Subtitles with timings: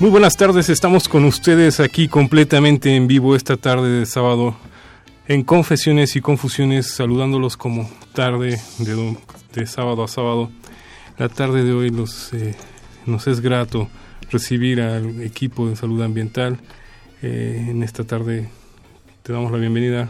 [0.00, 4.54] Muy buenas tardes, estamos con ustedes aquí completamente en vivo esta tarde de sábado
[5.26, 9.16] en Confesiones y Confusiones, saludándolos como tarde de,
[9.54, 10.52] de sábado a sábado.
[11.16, 12.54] La tarde de hoy nos, eh,
[13.06, 13.88] nos es grato
[14.30, 16.60] recibir al equipo de salud ambiental.
[17.20, 18.48] Eh, en esta tarde
[19.24, 20.08] te damos la bienvenida,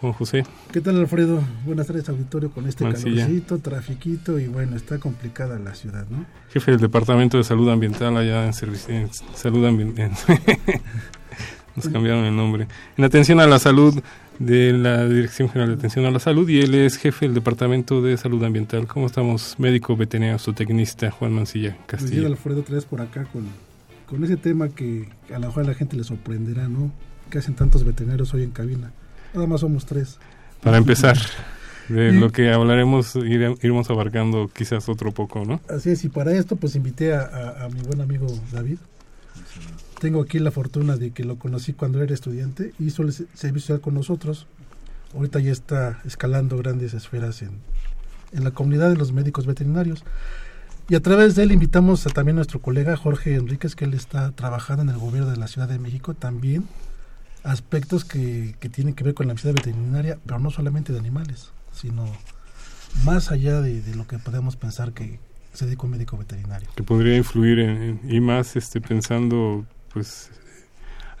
[0.00, 0.44] Juan José.
[0.72, 1.42] ¿Qué tal, Alfredo?
[1.64, 3.22] Buenas tardes, auditorio, con este Mancilla.
[3.22, 6.26] calorcito, trafiquito y bueno, está complicada la ciudad, ¿no?
[6.50, 10.10] Jefe del Departamento de Salud Ambiental allá en, servicio, en Salud Ambiental.
[11.76, 12.68] Nos cambiaron el nombre.
[12.96, 14.02] En atención a la salud
[14.38, 18.00] de la Dirección General de Atención a la Salud y él es jefe del Departamento
[18.00, 18.86] de Salud Ambiental.
[18.86, 19.56] ¿Cómo estamos?
[19.58, 22.22] Médico veterinario zootecnista Juan Mancilla Castillo.
[22.22, 23.46] Pues Alfredo, traes por acá con,
[24.06, 26.92] con ese tema que a lo mejor a la gente le sorprenderá, ¿no?
[27.30, 28.92] ¿Qué hacen tantos veterinarios hoy en cabina?
[29.34, 30.18] Nada más somos tres.
[30.62, 31.16] Para empezar,
[31.88, 35.60] de lo que hablaremos, iremos abarcando quizás otro poco, ¿no?
[35.68, 38.78] Así es, y para esto pues invité a, a, mi buen amigo David.
[40.00, 43.94] Tengo aquí la fortuna de que lo conocí cuando era estudiante, hizo el servicio con
[43.94, 44.46] nosotros.
[45.14, 47.52] Ahorita ya está escalando grandes esferas en,
[48.32, 50.04] en la comunidad de los médicos veterinarios.
[50.88, 53.94] Y a través de él invitamos a también a nuestro colega Jorge Enríquez, que él
[53.94, 56.64] está trabajando en el gobierno de la Ciudad de México, también
[57.46, 61.52] aspectos que, que tienen que ver con la medicina veterinaria, pero no solamente de animales,
[61.72, 62.04] sino
[63.04, 65.18] más allá de, lo que podemos pensar que
[65.52, 66.68] se dedica un médico veterinario.
[66.74, 70.30] Que podría influir en, y más este pensando pues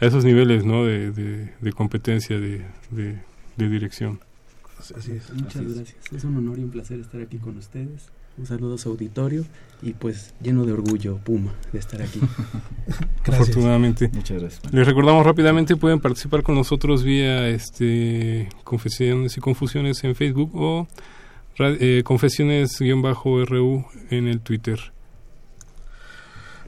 [0.00, 0.84] a esos niveles ¿no?
[0.84, 4.20] de, de, de competencia, de, de, dirección.
[4.78, 5.32] Así es.
[5.32, 5.96] Muchas así gracias.
[6.06, 6.12] Es.
[6.12, 8.10] es un honor y un placer estar aquí con ustedes.
[8.38, 9.46] Un saludo a su auditorio
[9.80, 12.20] y pues lleno de orgullo, Puma, de estar aquí.
[13.24, 14.10] Afortunadamente.
[14.12, 14.74] Muchas gracias.
[14.74, 20.86] Les recordamos rápidamente, pueden participar con nosotros vía este Confesiones y Confusiones en Facebook o
[21.58, 24.78] eh, Confesiones-RU en el Twitter.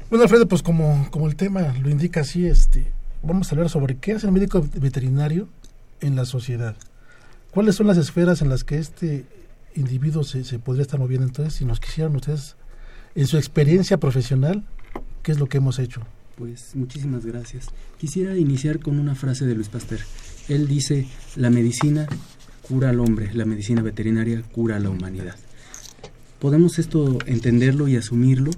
[0.08, 2.91] Bueno, Alfredo, pues como, como el tema lo indica así, este,
[3.22, 5.48] vamos a hablar sobre qué hace el médico veterinario
[6.00, 6.76] en la sociedad.
[7.50, 9.25] ¿Cuáles son las esferas en las que este
[9.75, 11.26] individuo se, podría estar moviendo?
[11.26, 12.56] Entonces, si nos quisieran ustedes,
[13.14, 14.64] en su experiencia profesional,
[15.22, 16.03] ¿qué es lo que hemos hecho?
[16.36, 17.68] Pues muchísimas gracias.
[17.97, 20.00] Quisiera iniciar con una frase de Luis Pasteur.
[20.48, 22.06] Él dice, la medicina
[22.68, 25.36] cura al hombre, la medicina veterinaria cura a la humanidad.
[26.41, 28.50] Podemos esto entenderlo y asumirlo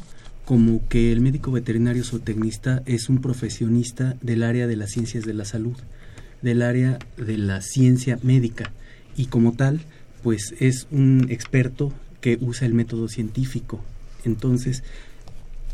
[0.45, 5.33] como que el médico veterinario zootecnista es un profesionista del área de las ciencias de
[5.33, 5.77] la salud,
[6.43, 8.73] del área de la ciencia médica
[9.21, 9.83] y como tal,
[10.23, 13.81] pues es un experto que usa el método científico.
[14.25, 14.83] Entonces,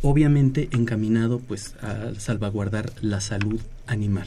[0.03, 4.27] obviamente encaminado pues a salvaguardar la salud animal.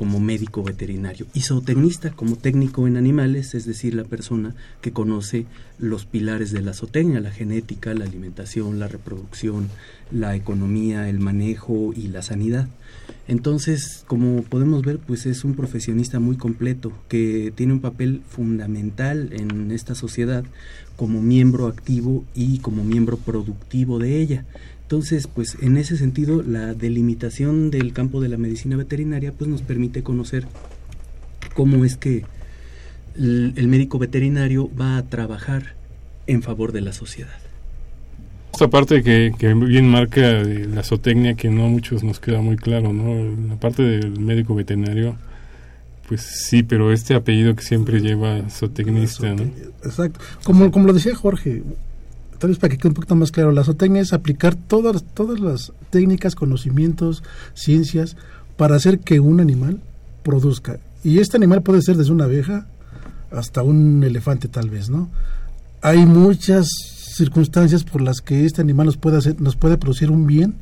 [0.00, 5.44] como médico veterinario y zootecnista como técnico en animales, es decir, la persona que conoce
[5.78, 9.68] los pilares de la zootecnia, la genética, la alimentación, la reproducción,
[10.10, 12.66] la economía, el manejo y la sanidad.
[13.28, 19.30] Entonces, como podemos ver, pues es un profesionista muy completo que tiene un papel fundamental
[19.32, 20.44] en esta sociedad
[20.96, 24.44] como miembro activo y como miembro productivo de ella.
[24.82, 29.62] Entonces, pues en ese sentido, la delimitación del campo de la medicina veterinaria pues nos
[29.62, 30.48] permite conocer
[31.54, 32.24] cómo es que
[33.16, 35.74] el, médico veterinario va a trabajar
[36.26, 37.38] en favor de la sociedad.
[38.52, 42.40] Esta parte que, que bien marca de la zootecnia que no a muchos nos queda
[42.40, 43.48] muy claro, ¿no?
[43.48, 45.16] La parte del médico veterinario,
[46.08, 49.44] pues sí, pero este apellido que siempre lleva zootecnista, ¿no?
[49.84, 50.20] Exacto.
[50.44, 51.62] Como, como lo decía Jorge,
[52.38, 55.40] tal vez para que quede un poquito más claro, la zootecnia es aplicar todas, todas
[55.40, 57.22] las técnicas, conocimientos,
[57.54, 58.16] ciencias
[58.56, 59.80] para hacer que un animal
[60.22, 60.80] produzca.
[61.02, 62.66] Y este animal puede ser desde una abeja
[63.30, 65.08] hasta un elefante tal vez, ¿no?
[65.82, 66.68] Hay muchas
[67.20, 70.56] circunstancias por las que este animal nos puede hacer, nos puede producir un bien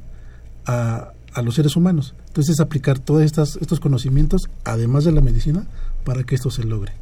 [0.66, 2.14] a, a los seres humanos.
[2.26, 5.66] Entonces es aplicar todos estas, estos conocimientos, además de la medicina,
[6.04, 6.92] para que esto se logre.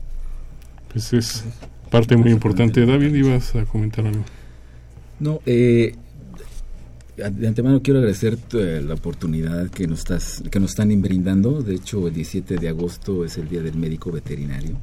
[0.93, 1.45] Pues es
[1.91, 2.85] parte muy importante.
[2.85, 4.25] David, ibas a comentar algo.
[5.19, 5.95] No, eh,
[7.17, 11.63] de antemano quiero agradecer eh, la oportunidad que nos, estás, que nos están brindando.
[11.63, 14.77] De hecho, el 17 de agosto es el Día del Médico Veterinario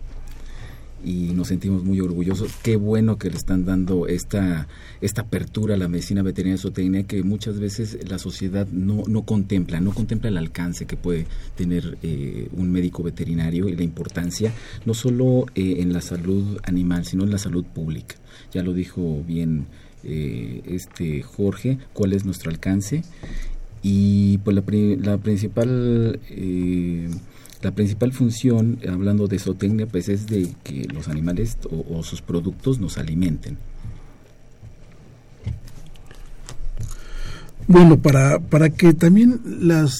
[1.03, 2.51] y nos sentimos muy orgullosos.
[2.63, 4.67] Qué bueno que le están dando esta,
[5.01, 9.79] esta apertura a la medicina veterinaria zootecnia que muchas veces la sociedad no, no contempla,
[9.79, 14.53] no contempla el alcance que puede tener eh, un médico veterinario y la importancia
[14.85, 18.15] no solo en la salud animal, sino en la salud pública.
[18.53, 19.65] Ya lo dijo bien
[20.03, 23.03] eh, este Jorge, cuál es nuestro alcance
[23.81, 24.63] y pues la,
[25.01, 27.09] la principal eh,
[27.63, 32.79] la principal función, hablando de zootecnia, pues es de que los animales o, sus productos
[32.79, 33.57] nos alimenten.
[37.67, 39.97] Bueno, para, para que también las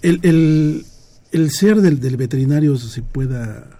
[0.00, 0.86] el, el,
[1.30, 3.78] el ser del, del, veterinario se pueda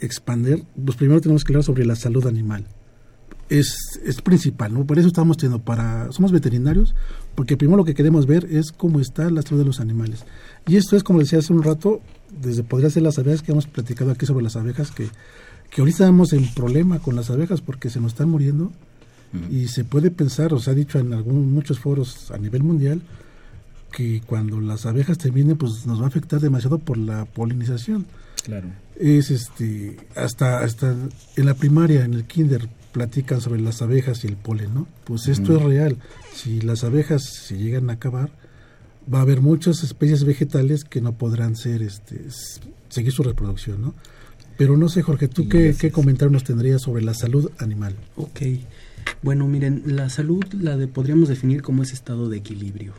[0.00, 2.64] expandir, pues primero tenemos que hablar sobre la salud animal
[3.48, 4.86] es, es principal, ¿no?
[4.86, 6.94] Por eso estamos teniendo para, somos veterinarios,
[7.34, 10.24] porque primero lo que queremos ver es cómo está la salud de los animales.
[10.66, 12.00] Y esto es, como decía hace un rato,
[12.40, 15.08] desde podría ser las abejas que hemos platicado aquí sobre las abejas, que,
[15.70, 18.72] que ahorita estamos en problema con las abejas porque se nos están muriendo
[19.50, 23.02] y se puede pensar, o se ha dicho en algún, muchos foros a nivel mundial,
[23.90, 28.06] que cuando las abejas terminen, pues nos va a afectar demasiado por la polinización.
[28.44, 28.68] Claro.
[28.96, 30.94] Es este, hasta, hasta
[31.36, 34.86] en la primaria, en el kinder, platican sobre las abejas y el polen, ¿no?
[35.04, 35.96] Pues esto es real.
[36.32, 38.30] Si las abejas se llegan a acabar,
[39.12, 42.20] va a haber muchas especies vegetales que no podrán ser, este,
[42.88, 43.94] seguir su reproducción, ¿no?
[44.56, 47.96] Pero no sé, Jorge, ¿tú qué, qué comentario nos tendrías sobre la salud animal?
[48.16, 48.42] Ok.
[49.22, 52.92] Bueno, miren, la salud la de, podríamos definir como ese estado de equilibrio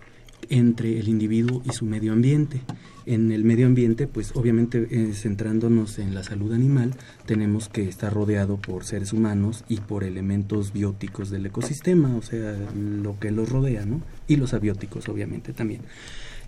[0.49, 2.61] entre el individuo y su medio ambiente.
[3.05, 6.95] En el medio ambiente, pues obviamente eh, centrándonos en la salud animal,
[7.27, 12.55] tenemos que estar rodeado por seres humanos y por elementos bióticos del ecosistema, o sea,
[12.75, 14.01] lo que los rodea, ¿no?
[14.27, 15.81] Y los abióticos, obviamente, también.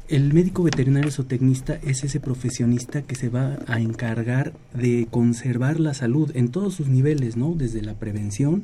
[0.08, 5.94] El médico veterinario zootecnista es ese profesionista que se va a encargar de conservar la
[5.94, 7.54] salud en todos sus niveles, ¿no?
[7.54, 8.64] Desde la prevención,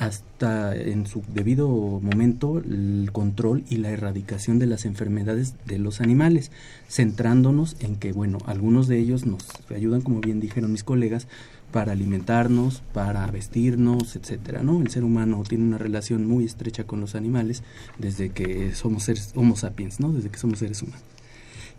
[0.00, 6.00] hasta en su debido momento el control y la erradicación de las enfermedades de los
[6.00, 6.50] animales,
[6.88, 11.28] centrándonos en que, bueno, algunos de ellos nos ayudan, como bien dijeron mis colegas,
[11.70, 14.80] para alimentarnos, para vestirnos, etcétera, ¿no?
[14.80, 17.62] El ser humano tiene una relación muy estrecha con los animales
[17.98, 20.12] desde que somos seres homo sapiens, ¿no?
[20.12, 21.04] Desde que somos seres humanos.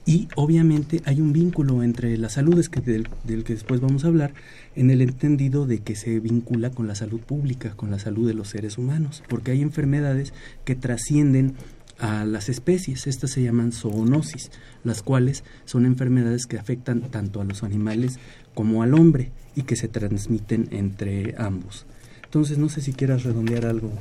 [0.05, 3.07] Y obviamente hay un vínculo entre la salud, es que del,
[3.43, 4.33] que después vamos a hablar,
[4.75, 8.33] en el entendido de que se vincula con la salud pública, con la salud de
[8.33, 10.33] los seres humanos, porque hay enfermedades
[10.65, 11.53] que trascienden
[11.99, 14.49] a las especies, estas se llaman zoonosis,
[14.83, 18.17] las cuales son enfermedades que afectan tanto a los animales
[18.55, 21.85] como al hombre y que se transmiten entre ambos.
[22.23, 23.91] Entonces, no sé si quieras redondear algo.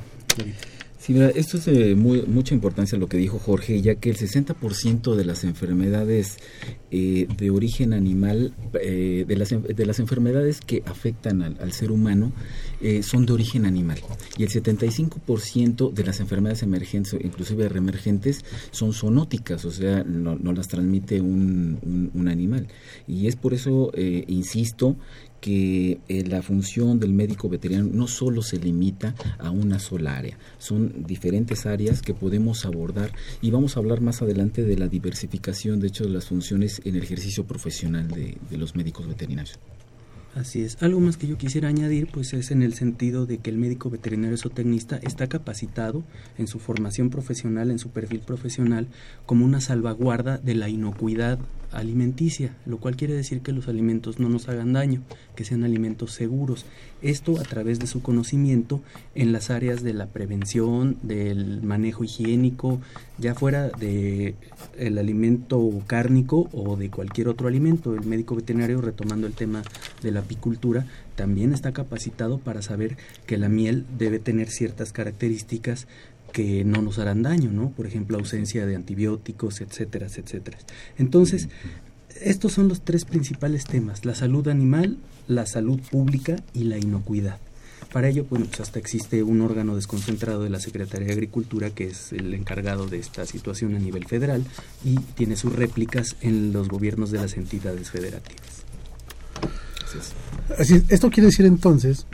[1.01, 5.15] Sí, esto es de muy, mucha importancia lo que dijo Jorge, ya que el 60%
[5.15, 6.37] de las enfermedades
[6.91, 12.31] eh, de origen animal, eh, de, las, de las enfermedades que afectan al, ser humano,
[12.81, 13.97] eh, son de origen animal.
[14.37, 20.67] Y el 75% de las enfermedades emergentes, inclusive reemergentes, son zoonóticas, o sea, no, las
[20.67, 22.67] transmite un, un, un, animal.
[23.07, 24.97] Y es por eso, insisto,
[25.41, 30.37] que eh, la función del médico veterinario no solo se limita a una sola área,
[30.59, 35.79] son diferentes áreas que podemos abordar y vamos a hablar más adelante de la diversificación,
[35.79, 39.57] de hecho, de las funciones en el ejercicio profesional de, los médicos veterinarios.
[40.35, 40.81] Así es.
[40.81, 43.89] Algo más que yo quisiera añadir, pues es en el sentido de que el médico
[43.89, 46.03] veterinario zootecnista está capacitado
[46.37, 48.87] en su formación profesional, en su perfil profesional,
[49.25, 51.39] como una salvaguarda de la inocuidad
[51.71, 55.01] alimenticia, lo cual quiere decir que los alimentos no nos hagan daño,
[55.35, 56.65] que sean alimentos seguros.
[57.01, 58.81] Esto a través de su conocimiento
[59.15, 62.79] en las áreas de la prevención, del manejo higiénico,
[63.17, 64.35] ya fuera de
[64.77, 67.95] el alimento cárnico o de cualquier otro alimento.
[67.95, 69.63] El médico veterinario, retomando el tema
[70.01, 70.85] de la apicultura,
[71.15, 75.87] también está capacitado para saber que la miel debe tener ciertas características
[76.31, 77.71] que no nos harán daño, ¿no?
[77.71, 80.57] Por ejemplo, ausencia de antibióticos, etcétera, etcétera.
[80.97, 81.49] Entonces,
[82.21, 84.97] estos son los tres principales temas, la salud animal,
[85.27, 87.39] la salud pública y la inocuidad.
[87.91, 91.87] Para ello, bueno, pues hasta existe un órgano desconcentrado de la Secretaría de Agricultura que
[91.87, 94.45] es el encargado de esta situación a nivel federal
[94.85, 98.63] y tiene sus réplicas en los gobiernos de las entidades federativas.
[100.57, 100.83] Así es.
[100.89, 102.05] Esto quiere decir entonces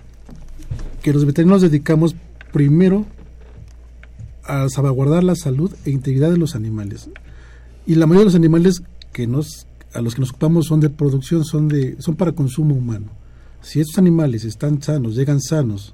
[1.04, 2.16] que los veterinarios nos dedicamos
[2.52, 3.06] primero
[4.48, 7.10] a salvaguardar la salud e integridad de los animales.
[7.86, 8.82] Y la mayoría de los animales
[9.14, 12.76] que nos, a los que nos ocupamos son de producción, son, de, son para consumo
[12.76, 13.08] humano.
[13.62, 15.94] Si estos animales están sanos, llegan sanos,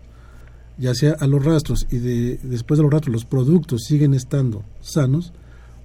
[0.77, 4.63] ya sea a los rastros y de, después de los rastros los productos siguen estando
[4.81, 5.33] sanos,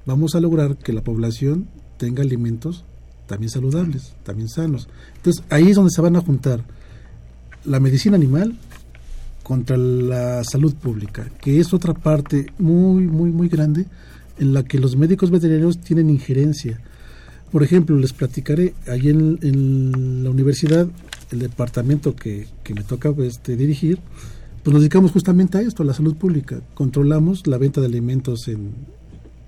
[0.06, 2.84] vamos a lograr que la población tenga alimentos
[3.26, 4.88] también saludables, también sanos.
[5.16, 6.64] Entonces ahí es donde se van a juntar
[7.64, 8.58] la medicina animal
[9.48, 13.86] contra la salud pública, que es otra parte muy, muy, muy grande
[14.38, 16.78] en la que los médicos veterinarios tienen injerencia.
[17.50, 20.86] Por ejemplo, les platicaré, allí en, la universidad,
[21.30, 24.00] el departamento que, que me toca este, dirigir,
[24.62, 26.60] pues nos dedicamos justamente a esto, a la salud pública.
[26.74, 28.72] Controlamos la venta de alimentos en,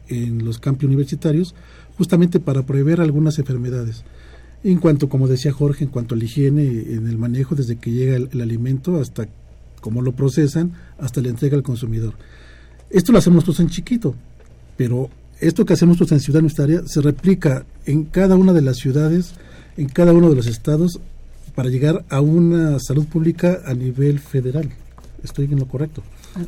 [0.08, 1.54] en los campos universitarios,
[1.98, 4.02] justamente para prever algunas enfermedades.
[4.64, 7.90] En cuanto, como decía Jorge, en cuanto a la higiene, en el manejo, desde que
[7.90, 9.28] llega el, el alimento hasta
[9.80, 12.14] cómo lo procesan, hasta la entrega al consumidor.
[12.90, 14.14] Esto lo hacemos nosotros en chiquito,
[14.76, 15.10] pero
[15.40, 19.34] esto que hacemos nosotros en Ciudad Universitaria se replica en cada una de las ciudades,
[19.76, 21.00] en cada uno de los estados,
[21.54, 24.70] para llegar a una salud pública a nivel federal.
[25.22, 26.02] Estoy en lo correcto.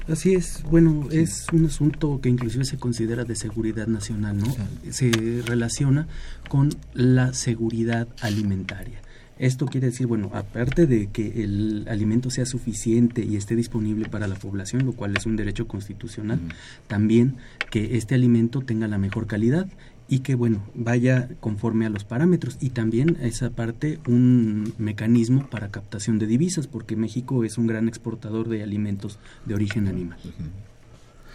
[0.08, 4.54] Así es, bueno, es un asunto que inclusive se considera de seguridad nacional, ¿no?
[4.90, 5.10] Se
[5.44, 6.06] relaciona
[6.48, 9.01] con la seguridad alimentaria.
[9.42, 14.28] Esto quiere decir, bueno, aparte de que el alimento sea suficiente y esté disponible para
[14.28, 16.38] la población, lo cual es un derecho constitucional,
[16.86, 17.34] también
[17.68, 19.66] que este alimento tenga la mejor calidad
[20.08, 22.56] y que, bueno, vaya conforme a los parámetros.
[22.60, 27.88] Y también esa parte un mecanismo para captación de divisas, porque México es un gran
[27.88, 30.20] exportador de alimentos de origen animal.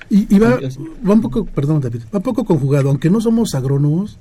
[0.10, 3.54] Y, y va, va, un poco, perdón David, va un poco conjugado, aunque no somos
[3.54, 4.18] agrónomos,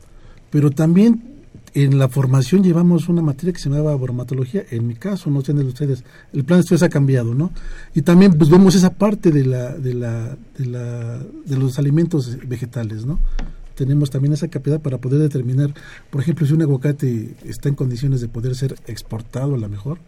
[0.50, 1.35] pero también
[1.76, 5.52] en la formación llevamos una materia que se llamaba bromatología, en mi caso, no sé
[5.52, 7.52] de ustedes, el plan de estudios ha cambiado, ¿no?
[7.94, 12.38] Y también pues vemos esa parte de la, de la, de la, de los alimentos
[12.48, 13.18] vegetales, ¿no?
[13.74, 15.74] Tenemos también esa capacidad para poder determinar,
[16.08, 19.98] por ejemplo, si un aguacate está en condiciones de poder ser exportado a lo mejor,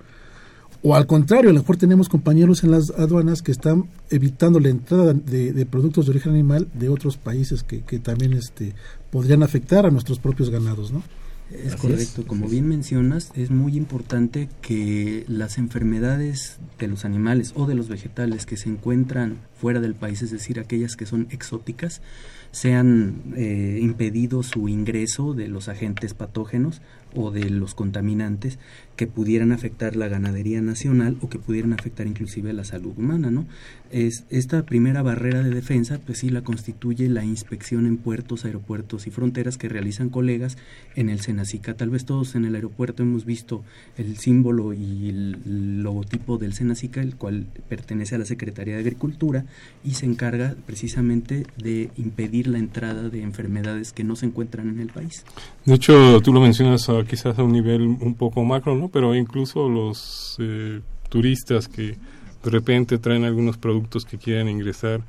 [0.82, 4.70] o al contrario, a lo mejor tenemos compañeros en las aduanas que están evitando la
[4.70, 8.74] entrada de, productos de origen animal de otros países que, que también este,
[9.10, 11.02] podrían afectar a nuestros propios ganados, ¿no?
[11.50, 12.26] Es Así correcto, es.
[12.26, 17.88] como bien mencionas, es muy importante que las enfermedades de los animales o de los
[17.88, 22.02] vegetales que se encuentran fuera del país, es decir, aquellas que son exóticas,
[22.50, 26.82] sean eh, impedido su ingreso de los agentes patógenos
[27.14, 28.58] o de los contaminantes
[28.98, 33.46] que pudieran afectar la ganadería nacional o que pudieran afectar inclusive la salud humana, ¿no?
[33.92, 39.06] Es esta primera barrera de defensa, pues sí la constituye la inspección en puertos, aeropuertos
[39.06, 40.58] y fronteras que realizan colegas
[40.96, 41.74] en el Senacica.
[41.74, 43.62] Tal vez todos en el aeropuerto hemos visto
[43.96, 49.44] el símbolo y el logotipo del Senacica, el cual pertenece a la Secretaría de Agricultura
[49.84, 54.80] y se encarga precisamente de impedir la entrada de enfermedades que no se encuentran en
[54.80, 55.24] el país.
[55.64, 58.87] De hecho, tú lo mencionas quizás a un nivel un poco macro, ¿no?
[58.88, 61.96] Pero incluso los eh, turistas que
[62.42, 65.02] de repente traen algunos productos que quieren ingresar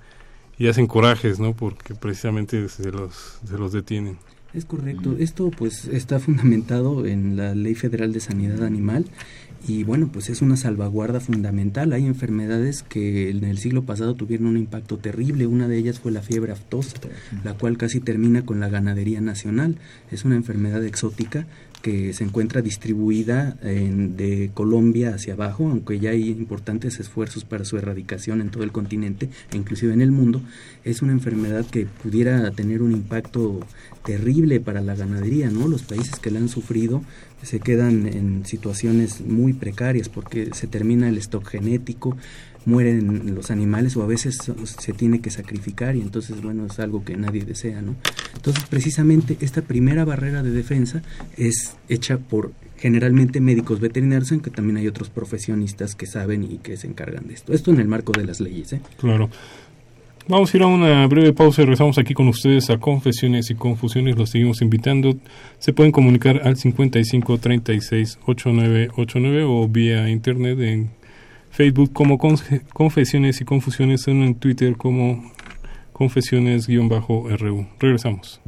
[0.58, 1.54] y hacen corajes, ¿no?
[1.54, 4.18] Porque precisamente se los, se los detienen.
[4.54, 5.16] Es correcto.
[5.20, 9.06] Esto pues está fundamentado en la Ley Federal de Sanidad Animal
[9.68, 11.94] y bueno, pues es una salvaguarda fundamental.
[11.94, 15.48] Hay enfermedades que en el siglo pasado tuvieron un impacto terrible.
[15.48, 16.98] Una de ellas fue la fiebre aftosa,
[17.44, 19.78] la cual casi termina con la ganadería nacional.
[20.12, 21.46] Es una enfermedad exótica
[21.82, 27.66] que se encuentra distribuida en, de Colombia hacia abajo, aunque ya hay importantes esfuerzos para
[27.66, 30.42] su erradicación en todo el continente e inclusive en el mundo,
[30.84, 33.60] es una enfermedad que pudiera tener un impacto
[34.04, 35.68] terrible para la ganadería, ¿no?
[35.68, 37.02] Los países que la han sufrido
[37.44, 42.18] se quedan en situaciones muy precarias porque se termina el stock genético,
[42.66, 47.04] mueren los animales o a veces se tiene que sacrificar y entonces bueno es algo
[47.04, 47.96] que nadie desea no
[48.36, 51.02] entonces precisamente esta primera barrera de defensa
[51.38, 56.78] es hecha por generalmente médicos veterinarios aunque también hay otros profesionistas que saben y que
[56.78, 58.82] se encargan de esto esto en el marco de las leyes ¿eh?
[58.98, 59.30] claro
[60.30, 63.56] Vamos a ir a una breve pausa y regresamos aquí con ustedes a Confesiones y
[63.56, 64.16] Confusiones.
[64.16, 65.16] Los seguimos invitando.
[65.58, 70.92] Se pueden comunicar al 55 36 8989 o vía internet en
[71.50, 75.32] Facebook como Confesiones y Confusiones, en Twitter como
[75.94, 77.68] Confesiones-RU.
[77.80, 78.42] Regresamos.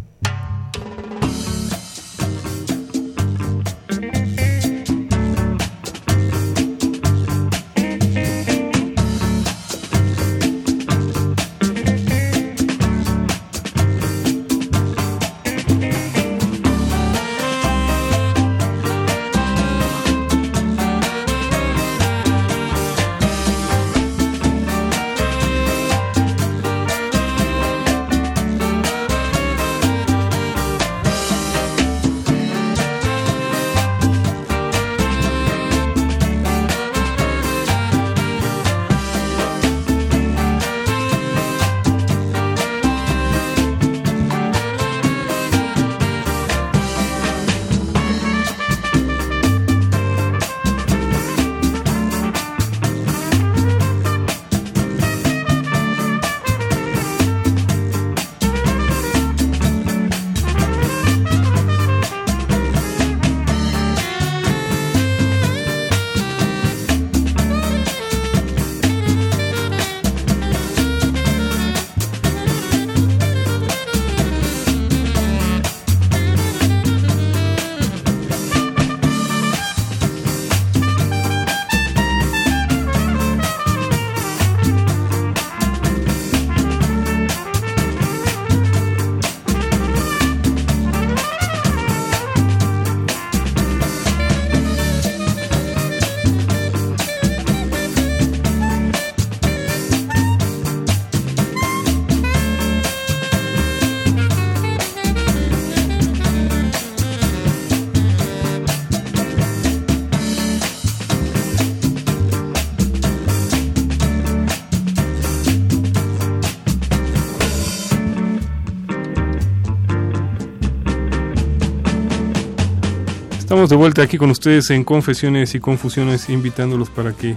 [123.51, 127.35] Estamos de vuelta aquí con ustedes en Confesiones y Confusiones, invitándolos para que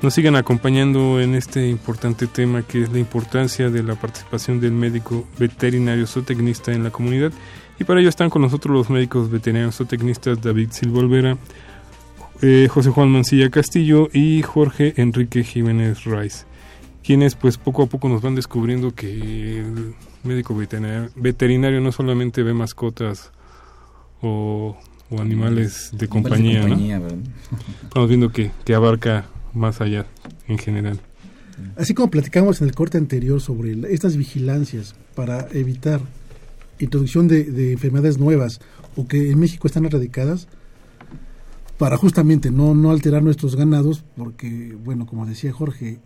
[0.00, 4.72] nos sigan acompañando en este importante tema que es la importancia de la participación del
[4.72, 7.30] médico veterinario zootecnista en la comunidad.
[7.78, 11.36] Y para ello están con nosotros los médicos veterinarios zootecnistas David Silva Olvera,
[12.40, 16.46] eh, José Juan Mancilla Castillo y Jorge Enrique Jiménez Rice,
[17.04, 19.94] quienes pues poco a poco nos van descubriendo que el
[20.24, 23.30] médico veterinario, veterinario no solamente ve mascotas
[24.22, 24.78] o
[25.10, 26.76] o animales de compañía, ¿no?
[27.84, 30.06] Estamos viendo que, que abarca más allá
[30.46, 31.00] en general.
[31.76, 36.00] Así como platicamos en el corte anterior sobre estas vigilancias para evitar
[36.78, 38.60] introducción de, enfermedades nuevas
[38.96, 40.48] o que en México están erradicadas,
[41.78, 45.98] para justamente no, no alterar nuestros ganados, porque, bueno, como decía Jorge,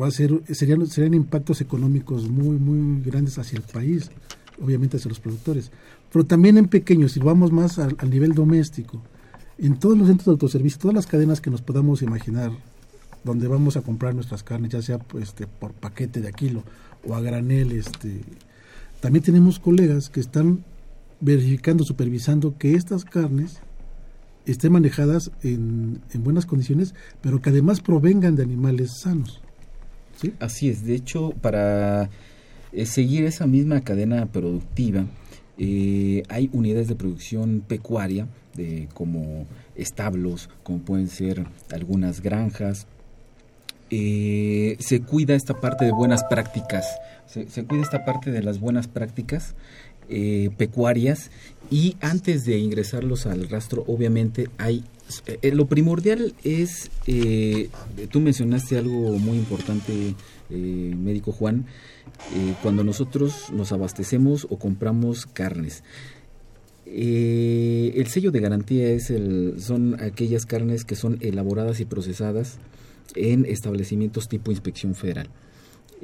[0.00, 4.10] va a ser, serían, serían impactos económicos muy, muy grandes hacia el país,
[4.60, 5.70] obviamente hacia los productores
[6.14, 9.02] pero también en pequeños, si vamos más al, nivel doméstico,
[9.58, 12.52] en todos los centros de autoservicio, todas las cadenas que nos podamos imaginar,
[13.24, 16.62] donde vamos a comprar nuestras carnes, ya sea pues, este, por paquete de kilo
[17.04, 18.20] o a granel, este,
[19.00, 20.62] también tenemos colegas que están
[21.18, 23.58] verificando, supervisando que estas carnes
[24.46, 29.40] estén manejadas en, en buenas condiciones, pero que además provengan de animales sanos.
[30.22, 30.32] ¿sí?
[30.38, 32.08] Así es, de hecho, para
[32.74, 35.06] eh, seguir esa misma cadena productiva,
[35.56, 42.86] eh, hay unidades de producción pecuaria, de, como establos, como pueden ser algunas granjas.
[43.90, 46.84] Eh, se cuida esta parte de buenas prácticas,
[47.26, 49.54] se, cuida esta parte de las buenas prácticas
[50.08, 51.30] eh, pecuarias
[51.70, 54.84] y antes de ingresarlos al rastro, obviamente hay
[55.42, 56.90] lo primordial es,
[58.10, 60.14] tú mencionaste algo muy importante,
[60.48, 61.66] médico Juan,
[62.34, 65.82] eh, cuando nosotros nos abastecemos o compramos carnes.
[66.86, 72.58] Eh, el sello de garantía es el, son aquellas carnes que son elaboradas y procesadas
[73.14, 75.28] en establecimientos tipo inspección federal.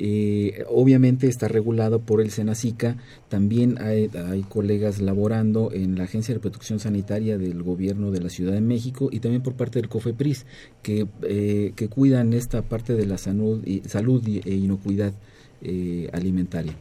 [0.03, 2.97] Eh, obviamente está regulado por el Senacica,
[3.29, 4.09] también hay,
[4.49, 9.11] colegas laborando en la Agencia de Protección Sanitaria del Gobierno de la Ciudad de México
[9.13, 10.47] y también por parte del COFEPRIS,
[10.83, 11.07] que,
[11.91, 15.13] cuidan esta parte de la salud y, salud e inocuidad
[15.63, 16.75] eh, alimentaria.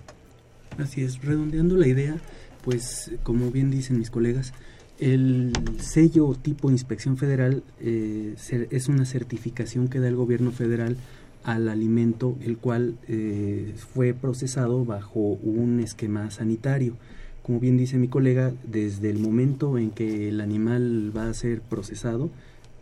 [0.78, 2.18] Así es, redondeando la idea,
[2.63, 4.54] pues como bien dicen mis colegas,
[5.00, 10.98] el sello tipo inspección federal es una certificación que da el gobierno federal
[11.44, 16.96] al alimento el cual eh, fue procesado bajo un esquema sanitario.
[17.44, 21.62] Como bien dice mi colega, desde el momento en que el animal va a ser
[21.62, 22.30] procesado,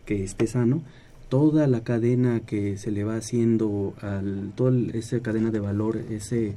[0.04, 0.82] que esté sano,
[1.28, 6.54] toda la cadena que se le va haciendo, al, toda esa cadena de valor, ese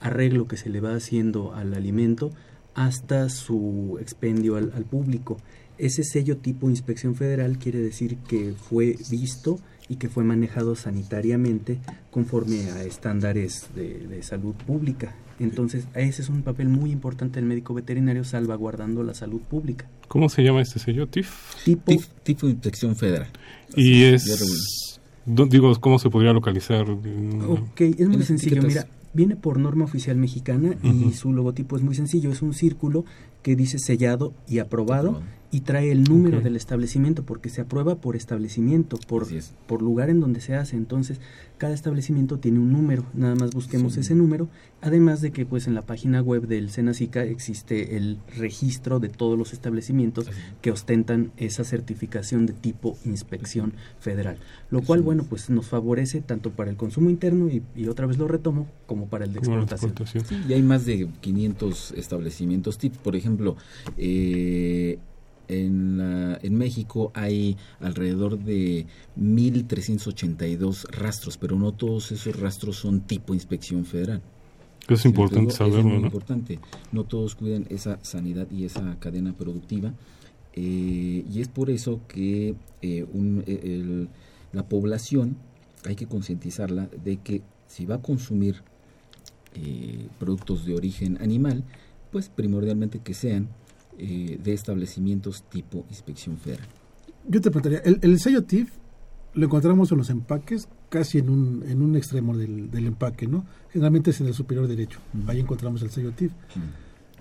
[0.00, 2.30] arreglo que se le va haciendo al alimento,
[2.74, 5.36] hasta su expendio al, al público.
[5.78, 9.58] Ese sello tipo inspección federal quiere decir que fue visto
[9.90, 11.78] y que fue manejado sanitariamente
[12.12, 15.14] conforme a estándares de, salud pública.
[15.40, 19.88] Entonces, ese es un papel muy importante del médico veterinario salvaguardando la salud pública.
[20.06, 21.08] ¿Cómo se llama este sello?
[21.08, 21.54] ¿TIF?
[21.64, 23.28] Tipo, tipo de inspección federal.
[23.74, 24.58] Y es...
[25.24, 26.90] Digo, ¿cómo se podría localizar?
[26.90, 28.62] Ok, es muy sencillo.
[28.62, 32.30] Mira, viene por norma oficial mexicana y su logotipo es muy sencillo.
[32.30, 33.04] Es un círculo
[33.42, 38.14] que dice sellado y aprobado y trae el número del establecimiento porque se aprueba por
[38.14, 39.26] establecimiento, por,
[39.66, 40.76] por lugar en donde se hace.
[40.76, 41.20] Entonces,
[41.58, 44.48] cada establecimiento tiene un número, nada más busquemos ese número,
[44.80, 49.36] además de que pues en la página web del Senacica existe el registro de todos
[49.36, 50.26] los establecimientos
[50.62, 54.38] que ostentan esa certificación de tipo inspección federal,
[54.70, 58.16] lo cual bueno, pues nos favorece tanto para el consumo interno y, y otra vez
[58.16, 59.92] lo retomo como para el de exportación.
[60.48, 63.56] y hay más de 500 establecimientos TIP, por ejemplo,
[63.98, 64.98] eh,
[65.50, 68.86] en, en México hay alrededor de
[69.18, 74.22] 1.382 rastros, pero no todos esos rastros son tipo inspección federal.
[74.88, 76.58] Es importante saberlo, es importante.
[76.90, 79.92] No todos cuidan esa sanidad y esa cadena productiva.
[80.52, 83.06] Eh, y es por eso que eh,
[83.46, 84.06] e,
[84.52, 85.36] la población
[85.86, 88.62] hay que concientizarla de que si va a consumir
[89.54, 91.62] eh, productos de origen animal,
[92.10, 93.48] pues primordialmente que sean
[94.02, 96.66] eh, de establecimientos tipo inspección federal.
[97.28, 98.70] Yo te preguntaría, el, sello TIF
[99.34, 103.44] lo encontramos en los empaques casi en un, en un extremo del, empaque, ¿no?
[103.70, 106.32] Generalmente es en el superior derecho, ahí encontramos el sello TIF.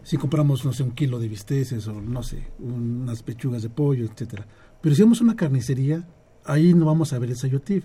[0.03, 4.05] Si compramos, no sé, un kilo de bisteces o, no sé, unas pechugas de pollo,
[4.05, 4.47] etcétera.
[4.81, 6.07] Pero si vamos a una carnicería,
[6.45, 7.83] ahí no vamos a ver el sello TIF,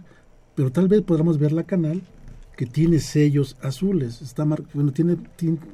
[0.54, 2.00] pero tal vez podamos ver la canal
[2.56, 5.16] que tiene sellos azules, está bueno, tiene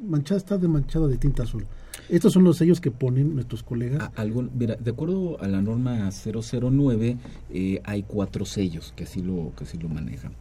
[0.08, 1.66] manchada, está de manchado de tinta azul.
[2.10, 4.10] Estos son los sellos que ponen nuestros colegas.
[4.52, 7.16] mira, de acuerdo a la norma 009,
[7.50, 10.32] eh, hay cuatro sellos que así lo, que así lo manejan.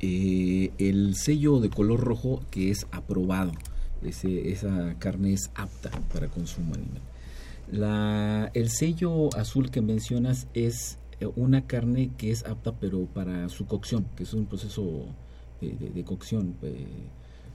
[0.00, 3.50] Eh, el sello de color rojo que es aprobado,
[4.02, 7.02] ese, esa carne es apta para consumo animal.
[7.72, 13.48] La, el sello azul que mencionas es eh, una carne que es apta pero para
[13.48, 15.06] su cocción, que es un proceso
[15.60, 16.54] de, cocción,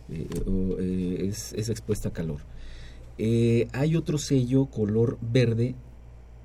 [0.10, 2.41] es, es expuesta a calor.
[3.23, 5.75] Eh, hay otro sello color verde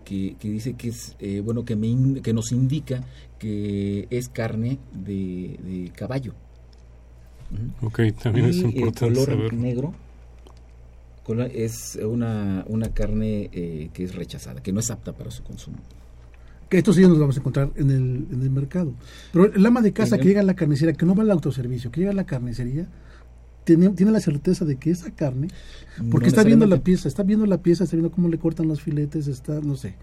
[0.04, 3.02] que, dice que es eh, bueno que, me que nos indica
[3.38, 6.34] que es carne de, caballo.
[7.80, 9.94] Ok, también es importante el color negro
[11.52, 15.78] es una, una carne eh, que es rechazada, que no es apta para su consumo.
[16.68, 18.92] Que estos sí los vamos a encontrar en el, en el mercado.
[19.32, 21.90] Pero el ama de casa que llega a la carnicería, que no va al autoservicio,
[21.90, 22.86] que llega a la carnicería,
[23.66, 25.48] tiene, tiene la certeza de que esa carne,
[26.10, 28.80] porque está viendo la pieza, está viendo la pieza, está viendo cómo le cortan los
[28.80, 29.96] filetes, está, no sé,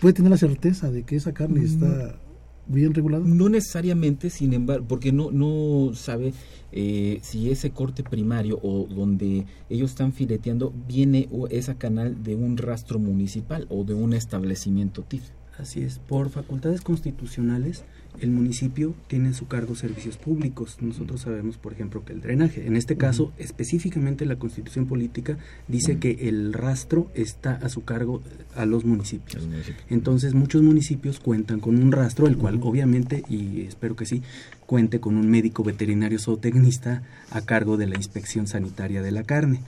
[0.00, 2.18] puede tener la certeza de que esa carne está
[2.66, 3.24] bien regulada.
[3.26, 6.32] No necesariamente, sin embargo, porque no, no sabe
[6.72, 12.56] eh, si ese corte primario o donde ellos están fileteando viene esa canal de un
[12.56, 15.24] rastro municipal o de un establecimiento TIF.
[15.58, 17.84] Así es, por facultades constitucionales
[18.20, 20.78] el municipio tiene en su cargo servicios públicos.
[20.80, 25.98] Nosotros sabemos, por ejemplo, que el drenaje, en este caso, específicamente la constitución política dice
[25.98, 28.22] que el rastro está a su cargo
[28.56, 29.48] a los municipios.
[29.88, 34.22] Entonces, muchos municipios cuentan con un rastro, el cual obviamente, y espero que sí,
[34.66, 39.60] cuente con un médico veterinario zootecnista a cargo de la inspección sanitaria de la carne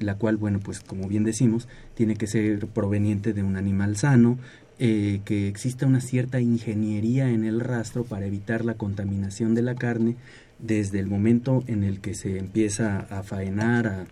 [0.00, 4.38] la cual, bueno, pues como bien decimos, tiene que ser proveniente de un animal sano,
[4.78, 9.74] eh, que exista una cierta ingeniería en el rastro para evitar la contaminación de la
[9.74, 10.16] carne
[10.58, 14.06] desde el momento en el que se empieza a faenar,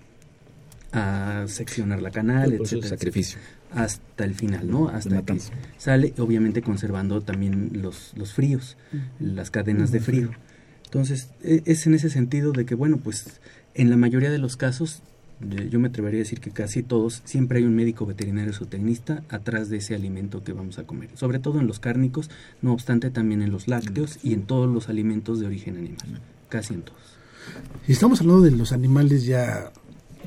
[0.93, 3.39] a seccionar la canal, etcétera, sacrificio.
[3.39, 4.89] etcétera, hasta el final, ¿no?
[4.89, 5.33] Hasta que
[5.79, 8.77] sale, obviamente conservando también los, los fríos,
[9.19, 10.31] las cadenas de frío.
[10.85, 13.41] Entonces, e- es en ese sentido de que, bueno, pues
[13.75, 15.03] en la mayoría de los casos,
[15.71, 19.69] yo me atrevería a decir que casi todos, siempre hay un médico veterinario zootecnista atrás
[19.69, 21.11] de ese alimento que vamos a comer.
[21.15, 22.31] Sobre todo en los cárnicos,
[22.63, 26.21] no obstante también en los lácteos y en todos los alimentos de origen animal.
[26.49, 27.01] Casi en todos.
[27.87, 29.71] Y estamos hablando de los animales ya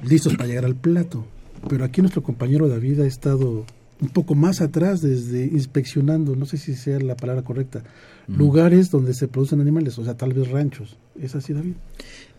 [0.04, 1.26] listos para llegar al plato,
[1.70, 3.66] pero aquí nuestro compañero David ha estado
[4.00, 7.84] un poco más atrás desde inspeccionando, no sé si sea la palabra correcta,
[8.28, 10.98] lugares donde se producen animales, o sea, tal vez ranchos.
[11.20, 11.74] ¿Es así, David?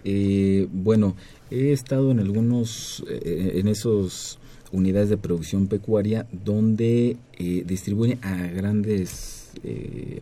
[0.05, 1.17] Eh, bueno,
[1.51, 4.39] he estado en algunos, eh, en esos
[4.73, 10.21] unidades de producción pecuaria donde eh, distribuyen a grandes, eh,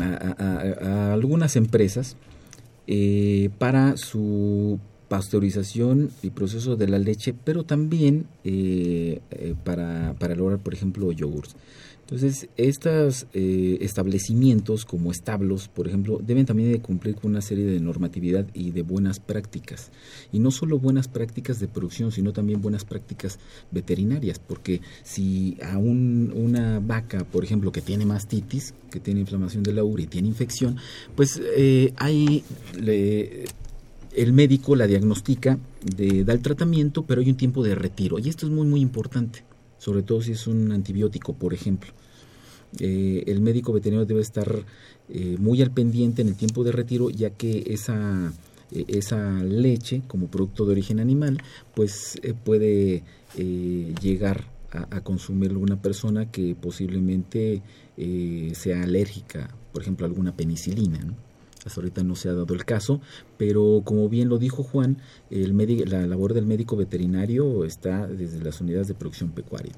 [0.00, 2.16] a, a- algunas empresas
[3.58, 8.26] para su pasteurización y proceso de la leche, pero también
[9.64, 11.54] para, para lograr, por ejemplo, yogurts.
[12.08, 17.80] Entonces, estos establecimientos como establos, por ejemplo, deben también de cumplir con una serie de
[17.80, 19.90] normatividad y de buenas prácticas.
[20.32, 23.38] Y no solo buenas prácticas de producción, sino también buenas prácticas
[23.70, 29.62] veterinarias, porque si a un- una vaca, por ejemplo, que tiene mastitis, que tiene inflamación
[29.62, 30.76] de la urea y tiene infección,
[31.14, 32.42] pues eh, hay...
[34.16, 35.58] el médico la diagnostica,
[35.96, 38.18] de, da el tratamiento, pero hay un tiempo de retiro.
[38.18, 39.44] Y esto es muy, muy importante,
[39.78, 41.92] sobre todo si es un antibiótico, por ejemplo.
[42.78, 44.64] Eh, el médico veterinario debe estar
[45.08, 48.32] eh, muy al pendiente en el tiempo de retiro, ya que esa,
[48.70, 51.38] eh, esa leche, como producto de origen animal,
[51.74, 53.04] pues eh, puede
[54.02, 57.62] llegar a, a consumir alguna persona que posiblemente
[58.54, 60.98] sea alérgica, por ejemplo, a alguna penicilina.
[61.68, 63.00] Hasta ahorita no se ha dado el caso,
[63.36, 64.96] pero como bien lo dijo Juan,
[65.30, 65.56] el
[65.88, 69.72] la labor del médico veterinario está desde las unidades de producción pecuaria.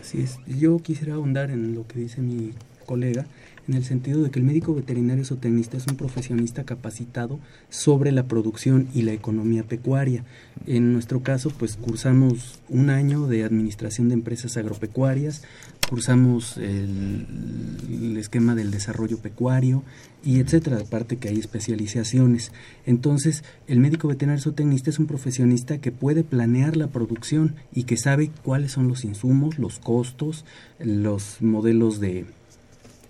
[0.00, 0.38] Así es.
[0.46, 2.52] Yo quisiera ahondar en lo que dice mi
[2.86, 3.26] colega,
[3.68, 8.24] en el sentido de que el médico veterinario zootecnista es un profesionista capacitado sobre la
[8.24, 10.24] producción y la economía pecuaria.
[10.66, 15.42] En nuestro caso, pues cursamos un año de administración de empresas agropecuarias,
[15.88, 19.82] cursamos el, esquema del desarrollo pecuario
[20.24, 22.52] y etcétera, aparte que hay especializaciones.
[22.86, 27.96] Entonces, el médico veterinario zootecnista es un profesionista que puede planear la producción y que
[27.96, 30.44] sabe cuáles son los insumos, los costos,
[30.78, 32.26] los modelos de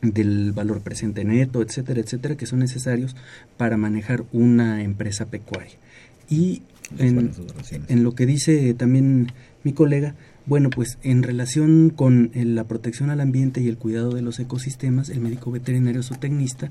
[0.02, 3.14] del valor presente neto, etcétera, etcétera, que son necesarios
[3.56, 5.74] para manejar una empresa pecuaria.
[6.28, 6.62] Y
[6.98, 13.10] en, lo que dice también mi colega, bueno, pues en relación con eh, la protección
[13.10, 16.70] al ambiente y el cuidado de los ecosistemas, el médico veterinario zootecnista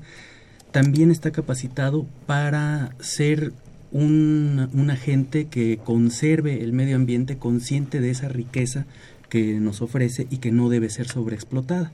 [0.70, 3.52] también está capacitado para ser
[3.92, 8.86] un, un agente que conserve el medio ambiente consciente de esa riqueza
[9.28, 11.92] que nos ofrece y que no debe ser sobreexplotada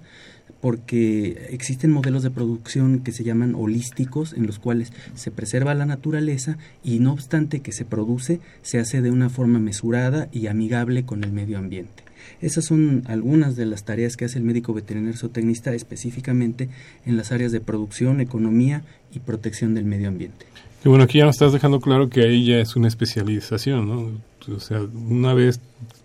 [0.61, 5.87] porque existen modelos de producción que se llaman holísticos, en los cuales se preserva la
[5.87, 11.05] naturaleza y no obstante que se produce, se hace de una forma mesurada y amigable
[11.05, 12.03] con el medio ambiente.
[12.41, 16.69] Esas son algunas de las tareas que hace el médico veterinario zootecnista específicamente
[17.05, 18.83] en las áreas de producción, economía
[19.13, 20.47] y protección del medio ambiente.
[20.85, 24.55] Y bueno, aquí ya nos estás dejando claro que ahí ya es una especialización, ¿no?
[24.55, 25.61] O sea, una vez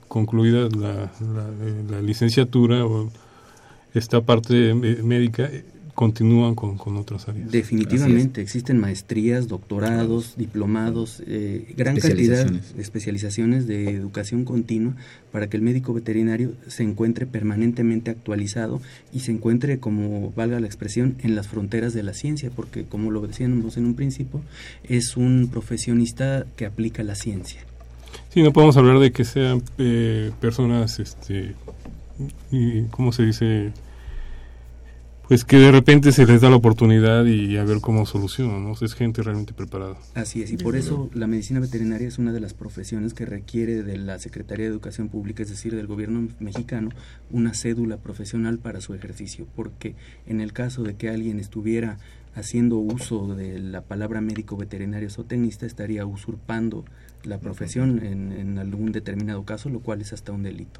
[0.08, 3.12] concluida la, la, eh, la licenciatura o
[3.94, 7.52] esta parte médica, eh, continúan con, con otras áreas.
[7.52, 14.96] Definitivamente, existen maestrías, doctorados, diplomados, eh, gran cantidad de especializaciones de educación continua
[15.32, 18.82] para que el médico veterinario se encuentre permanentemente actualizado
[19.14, 23.12] y se encuentre, como valga la expresión, en las fronteras de la ciencia, porque como
[23.12, 24.42] lo decíamos en un principio,
[24.84, 27.62] es un profesionista que aplica la ciencia.
[28.30, 31.54] Sí, no podemos hablar de que sean eh, personas, este,
[32.52, 33.72] y, ¿cómo se dice?
[35.34, 38.74] Pues que de repente se les da la oportunidad y a ver cómo solucionan, ¿no?
[38.74, 39.96] O es gente realmente preparada.
[40.14, 43.82] Así es, y por eso la medicina veterinaria es una de las profesiones que requiere
[43.82, 46.90] de la Secretaría de Educación Pública, es decir, del gobierno mexicano,
[47.32, 49.96] una cédula profesional para su ejercicio, porque
[50.28, 51.98] en el caso de que alguien estuviera
[52.36, 56.86] haciendo uso de la palabra médico veterinario zootecnista, estaría usurpando
[57.24, 60.80] la profesión en, en algún determinado caso, lo cual es hasta un delito.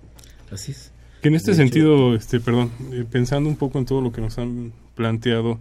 [0.52, 0.93] Así es.
[1.24, 4.12] Que en este De hecho- sentido, este, perdón, eh, pensando un poco en todo lo
[4.12, 5.60] que nos han planteado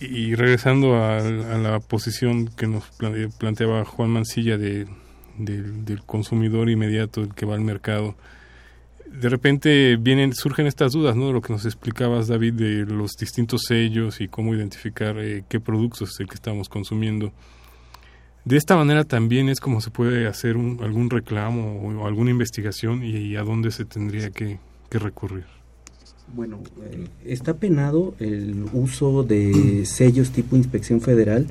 [0.00, 4.86] y, regresando a, a la posición que nos plante- planteaba Juan Mancilla de,
[5.36, 8.14] del- del consumidor inmediato, el que va al mercado,
[9.06, 11.26] de repente vienen surgen estas dudas, ¿no?
[11.26, 15.60] De lo que nos explicabas, David, de los distintos sellos y cómo identificar eh, qué
[15.60, 17.32] productos es el que estamos consumiendo.
[18.44, 23.02] De esta manera también es como se puede hacer un, algún reclamo o, alguna investigación
[23.04, 24.58] y, a dónde se tendría que,
[24.90, 25.44] recurrir.
[26.34, 31.46] Bueno, eh, está penado el uso de sellos tipo inspección federal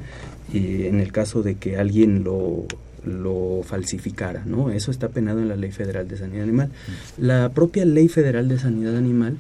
[0.52, 4.72] y en el caso de que alguien lo falsificara, ¿no?
[4.72, 6.72] Eso está penado en la Ley Federal de Sanidad Animal.
[7.18, 9.38] La propia Ley Federal de Sanidad Animal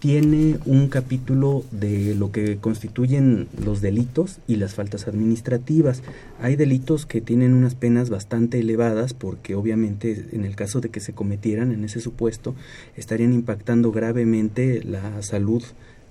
[0.00, 6.02] tiene un capítulo de lo que constituyen los delitos y las faltas administrativas.
[6.40, 11.00] Hay delitos que tienen unas penas bastante elevadas porque obviamente en el caso de que
[11.00, 12.54] se cometieran en ese supuesto
[12.96, 15.62] estarían impactando gravemente la salud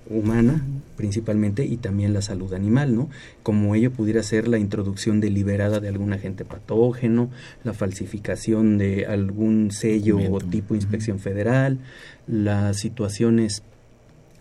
[0.08, 0.64] humana
[0.96, 3.08] principalmente y también la salud animal, ¿no?
[3.42, 7.28] Como ello pudiera ser la introducción deliberada de algún agente patógeno,
[7.64, 11.78] la falsificación de algún sello o tipo inspección federal,
[12.26, 13.62] las situaciones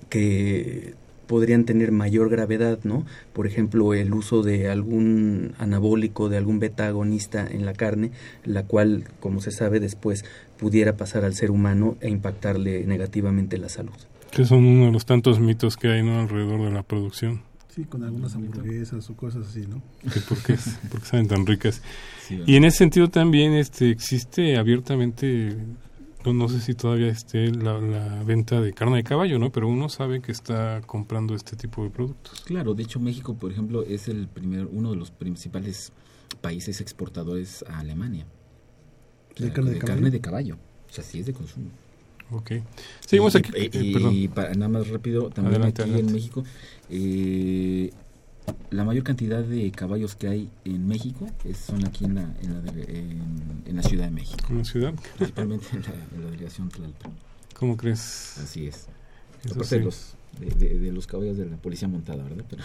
[0.09, 0.93] que
[1.29, 3.05] podrían tener mayor gravedad, ¿no?
[3.33, 8.09] Por ejemplo, el uso de algún anabólico, de algún beta agonista en la carne,
[8.43, 10.25] la cual, como se sabe, después
[10.57, 13.93] pudiera pasar al ser humano e impactarle negativamente la salud.
[14.31, 16.19] Que son uno de los tantos mitos que hay ¿no?
[16.19, 17.43] alrededor de la producción.
[17.75, 19.83] Sí, con algunas hamburguesas o cosas así, ¿no?
[20.27, 20.55] ¿Por qué,
[20.89, 21.83] porque saben tan ricas.
[22.29, 25.55] y en ese sentido también este existe abiertamente
[26.25, 29.51] no, sé si todavía esté la, venta de carne de caballo, ¿no?
[29.51, 32.41] Pero uno sabe que está comprando este tipo de productos.
[32.41, 35.91] Claro, de hecho México, por ejemplo, es el primer, uno de los principales
[36.41, 38.25] países exportadores a Alemania.
[39.37, 40.57] ¿De, carne, de, carne de caballo?
[40.89, 41.69] O sea, sí es de consumo.
[42.31, 42.51] Ok.
[42.99, 43.51] Seguimos aquí.
[43.55, 46.43] Y, eh, para, nada más rápido, también aquí en México,
[46.89, 47.91] eh,
[48.71, 51.27] la mayor cantidad de caballos que hay en México
[51.67, 54.45] son aquí en la, en la, Ciudad de México.
[54.49, 54.93] ¿En la ciudad?
[55.17, 55.83] Principalmente en
[56.21, 57.11] la, delegación Tlalpan.
[57.55, 58.37] ¿Cómo crees?
[58.37, 58.87] Así es.
[59.43, 62.45] de, los, de, los caballos de la policía montada, ¿verdad?
[62.49, 62.63] Pero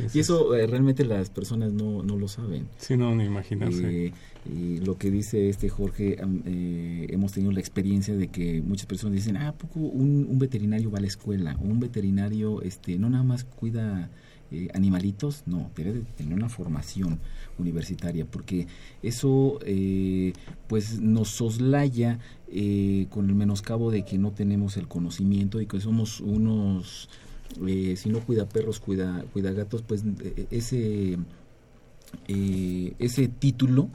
[0.14, 2.68] y eso eh, realmente las personas no, no lo saben.
[2.78, 4.06] Sí, no, ni imaginarse.
[4.06, 4.12] Eh,
[4.46, 9.14] y lo que dice este Jorge, eh, hemos tenido la experiencia de que muchas personas
[9.14, 11.56] dicen, ah, poco un, un veterinario va a la escuela?
[11.60, 14.10] Un veterinario este no nada más cuida
[14.52, 17.18] eh, animalitos, no, debe de tener una formación
[17.58, 18.66] universitaria, porque
[19.02, 20.32] eso eh,
[20.68, 25.80] pues nos soslaya eh, con el menoscabo de que no tenemos el conocimiento y que
[25.80, 27.08] somos unos,
[27.96, 30.04] si no cuida perros, cuida, cuida gatos, pues
[30.50, 31.18] ese,
[32.28, 33.88] ese título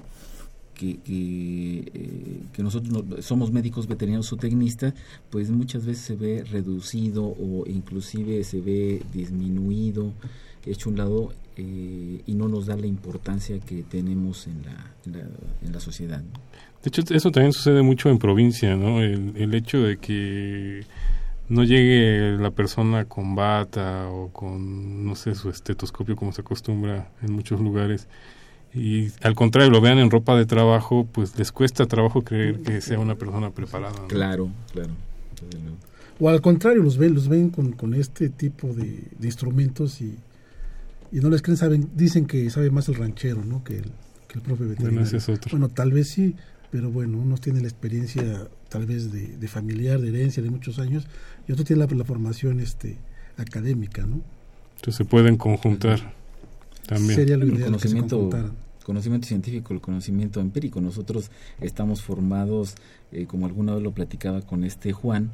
[0.78, 4.94] que, que, nosotros somos médicos veterinarios o tecnistas,
[5.30, 10.14] pues muchas veces se ve reducido o inclusive se ve disminuido
[10.72, 14.94] hecho un lado eh, y no nos da la importancia que tenemos en la,
[15.64, 16.22] en la, sociedad.
[16.84, 19.02] De hecho, eso también sucede mucho en provincia, ¿no?
[19.02, 20.86] El, hecho de que
[21.50, 27.10] no llegue la persona con bata o con, no sé, su estetoscopio como se acostumbra
[27.22, 28.08] en muchos lugares
[28.74, 32.82] y al contrario lo vean en ropa de trabajo, pues les cuesta trabajo creer que
[32.82, 33.96] sea una persona preparada.
[34.08, 34.92] Claro, claro.
[36.20, 40.18] O al contrario, los ven, los ven con, con este tipo de, de instrumentos y
[41.12, 43.64] y no les creen, saben, dicen que sabe más el ranchero, ¿no?
[43.64, 43.92] Que el,
[44.28, 45.20] que el profe veterinario.
[45.52, 46.36] Bueno, tal vez sí,
[46.72, 51.08] pero bueno, unos tienen la experiencia tal vez de, familiar, de herencia, de muchos años,
[51.48, 52.98] y otros tienen la, formación este
[53.38, 54.22] académica, ¿no?
[54.76, 56.14] Entonces se pueden conjuntar
[56.86, 57.16] también.
[57.16, 58.30] Sería lo ideal el conocimiento,
[58.84, 60.82] conocimiento científico, el conocimiento empírico.
[60.82, 62.76] Nosotros estamos formados,
[63.12, 65.32] eh, como alguna vez lo platicaba con este Juan,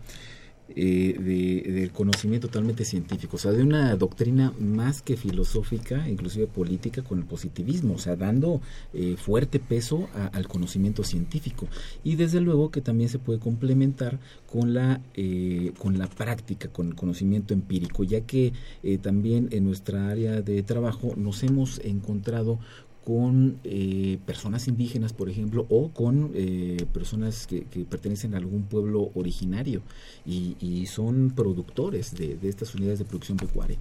[0.75, 6.47] eh, de, del conocimiento totalmente científico, o sea, de una doctrina más que filosófica, inclusive
[6.47, 8.61] política, con el positivismo, o sea, dando
[8.93, 11.67] eh, fuerte peso al conocimiento científico.
[12.03, 14.19] Y desde luego que también se puede complementar
[14.51, 18.53] con la, eh, con la práctica, con el conocimiento empírico, ya que
[19.01, 22.59] también en nuestra área de trabajo nos hemos encontrado
[23.05, 29.11] con eh, personas indígenas, por ejemplo, o con eh, personas que, pertenecen a algún pueblo
[29.15, 29.81] originario
[30.25, 33.77] y, son productores de, estas unidades de producción pecuaria.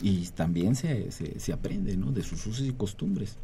[0.00, 2.10] Y también se, se, aprende ¿no?
[2.10, 3.36] de sus usos y costumbres.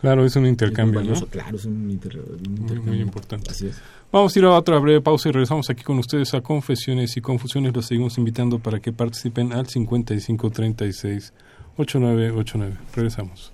[0.00, 1.00] Claro, es un intercambio,
[1.30, 2.82] Claro, es un, intercambio.
[2.82, 3.52] Muy, importante.
[4.12, 7.20] Vamos a ir a otra breve pausa y regresamos aquí con ustedes a Confesiones y
[7.20, 7.74] Confusiones.
[7.74, 11.32] Los seguimos invitando para que participen al 5536
[11.78, 12.76] 8989.
[12.94, 13.52] Regresamos.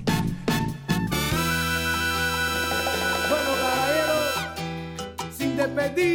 [5.57, 6.14] te pedí.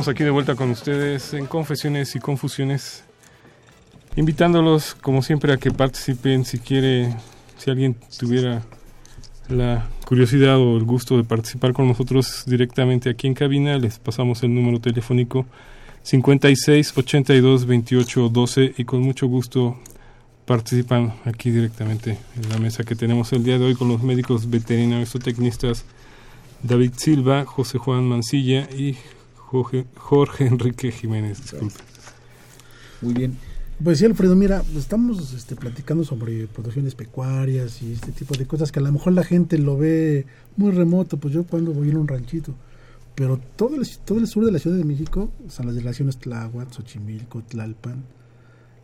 [0.00, 3.04] Estamos aquí de vuelta con ustedes en Confesiones y Confusiones,
[4.16, 7.14] invitándolos como siempre a que participen si quiere,
[7.58, 8.62] si alguien tuviera
[9.50, 14.42] la curiosidad o el gusto de participar con nosotros directamente aquí en cabina, les pasamos
[14.42, 15.44] el número telefónico
[16.00, 19.76] 56 82 28 12 y con mucho gusto
[20.46, 24.48] participan aquí directamente en la mesa que tenemos el día de hoy con los médicos
[24.48, 25.84] veterinarios o tecnistas
[26.62, 28.96] David Silva, José Juan Mancilla y
[29.50, 31.40] Jorge, Jorge Enrique Jiménez.
[31.42, 31.74] Disculpe.
[33.02, 33.36] Muy bien.
[33.82, 38.70] Pues sí, Alfredo, mira, estamos este, platicando sobre producciones pecuarias y este tipo de cosas
[38.70, 40.26] que a lo mejor la gente lo ve
[40.56, 42.54] muy remoto, pues yo cuando voy en un ranchito,
[43.16, 46.18] pero todo el, todo el sur de la Ciudad de México, o sea, las delegaciones
[46.18, 48.04] Tláhuac, Xochimilco, Tlalpan,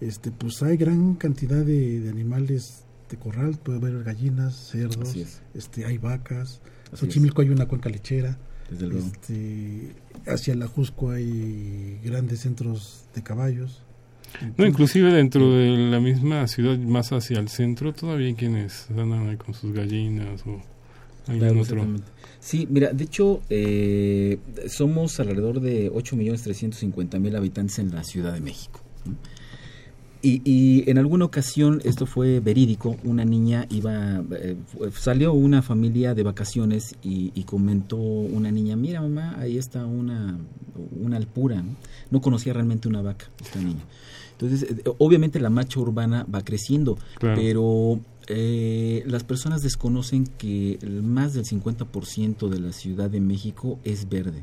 [0.01, 5.43] este, pues hay gran cantidad de, de animales de corral, puede haber gallinas, cerdos, es.
[5.55, 6.61] este, hay vacas,
[6.93, 8.39] Así Xochimilco hay una cuenca lechera,
[8.71, 9.07] Desde luego.
[9.07, 9.93] este,
[10.27, 13.83] hacia la Jusco hay grandes centros de caballos.
[14.57, 19.29] No, inclusive dentro de la misma ciudad, más hacia el centro, todavía hay quienes andan
[19.29, 20.61] ahí con sus gallinas o
[21.29, 21.77] algún Claro, otro.
[21.77, 22.07] exactamente.
[22.41, 24.39] Sí, mira, de hecho, eh,
[24.69, 28.81] somos alrededor de 8.350.000 habitantes en la Ciudad de México.
[29.05, 29.15] ¿no?
[30.23, 35.63] Y, y en alguna ocasión, esto fue verídico, una niña iba, eh, fu- salió una
[35.63, 40.39] familia de vacaciones y, y comentó una niña, mira mamá, ahí está una,
[41.01, 41.77] una alpura, ¿no?
[42.11, 43.85] No conocía realmente una vaca, esta niña.
[44.33, 47.41] Entonces, eh, obviamente la macha urbana va creciendo, Claro.
[47.41, 54.09] pero eh, las personas desconocen que más del 50% de la Ciudad de México es
[54.09, 54.43] verde,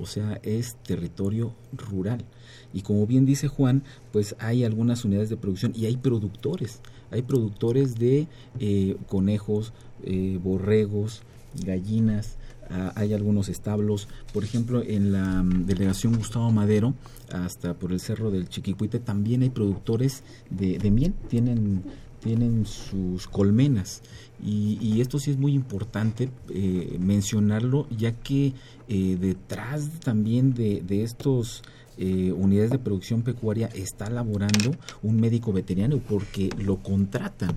[0.00, 2.24] o sea, es territorio rural.
[2.72, 6.80] Y como bien dice Juan, pues hay algunas unidades de producción y hay productores,
[7.12, 8.26] hay productores de
[8.58, 11.22] eh, conejos, eh, borregos,
[11.64, 12.38] gallinas,
[12.70, 16.94] ah, hay algunos establos, por ejemplo, en la mm, delegación Gustavo Madero,
[17.30, 21.82] hasta por el cerro del Chiquicuite, también hay productores de, miel, tienen,
[22.20, 24.02] tienen sus colmenas.
[24.42, 28.54] Y, y esto sí es muy importante eh, mencionarlo, ya que
[28.88, 31.62] detrás también de, de estos
[32.04, 34.74] eh, unidades de producción pecuaria está laborando
[35.04, 37.56] un médico veterinario porque lo contratan.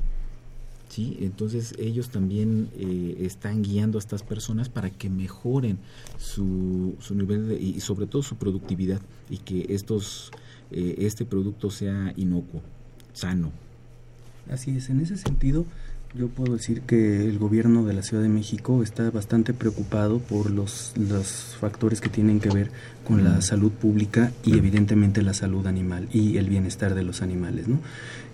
[0.88, 1.18] ¿sí?
[1.22, 5.80] Entonces ellos también eh, están guiando a estas personas para que mejoren
[6.20, 10.32] su, su nivel y sobre todo su productividad y que estos
[10.70, 12.62] eh, este producto sea inocuo,
[13.14, 13.52] sano.
[14.48, 15.66] Así es, en ese sentido
[16.18, 20.50] yo puedo decir que el gobierno de la Ciudad de México está bastante preocupado por
[20.50, 22.72] los, los factores que tienen que ver
[23.06, 27.68] con la salud pública y evidentemente la salud animal y el bienestar de los animales.
[27.68, 27.80] ¿no?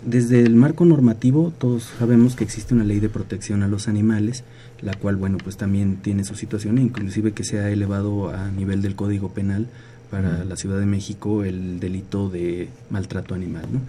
[0.06, 4.44] Desde el marco normativo todos sabemos que existe una ley de protección a los animales,
[4.82, 8.84] la cual bueno pues también tiene su situación, inclusive que se ha elevado a nivel
[8.84, 9.68] del Código Penal
[10.12, 13.66] para la Ciudad de México el delito de maltrato animal.
[13.72, 13.80] ¿no?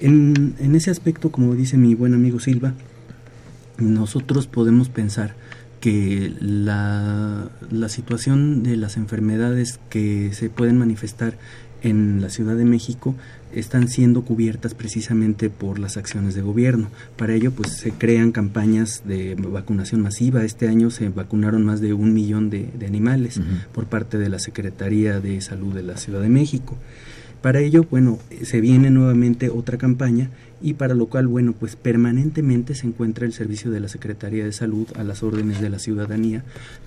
[0.00, 2.74] En, en ese aspecto, como dice mi buen amigo Silva,
[3.78, 5.34] nosotros podemos pensar
[5.80, 11.36] que la, la situación de las enfermedades que se pueden manifestar
[11.82, 13.14] en la Ciudad de México
[13.52, 16.88] están siendo cubiertas precisamente por las acciones de gobierno.
[17.16, 20.44] Para ello, pues se crean campañas de vacunación masiva.
[20.44, 23.40] Este año se vacunaron más de un millón de, de animales
[23.72, 26.76] por parte de la Secretaría de Salud de la Ciudad de México.
[27.42, 30.30] Para ello, bueno, se viene nuevamente otra campaña
[30.64, 34.52] y para lo cual, bueno, pues permanentemente se encuentra el servicio de la Secretaría de
[34.52, 36.42] Salud a las órdenes de la ciudadanía,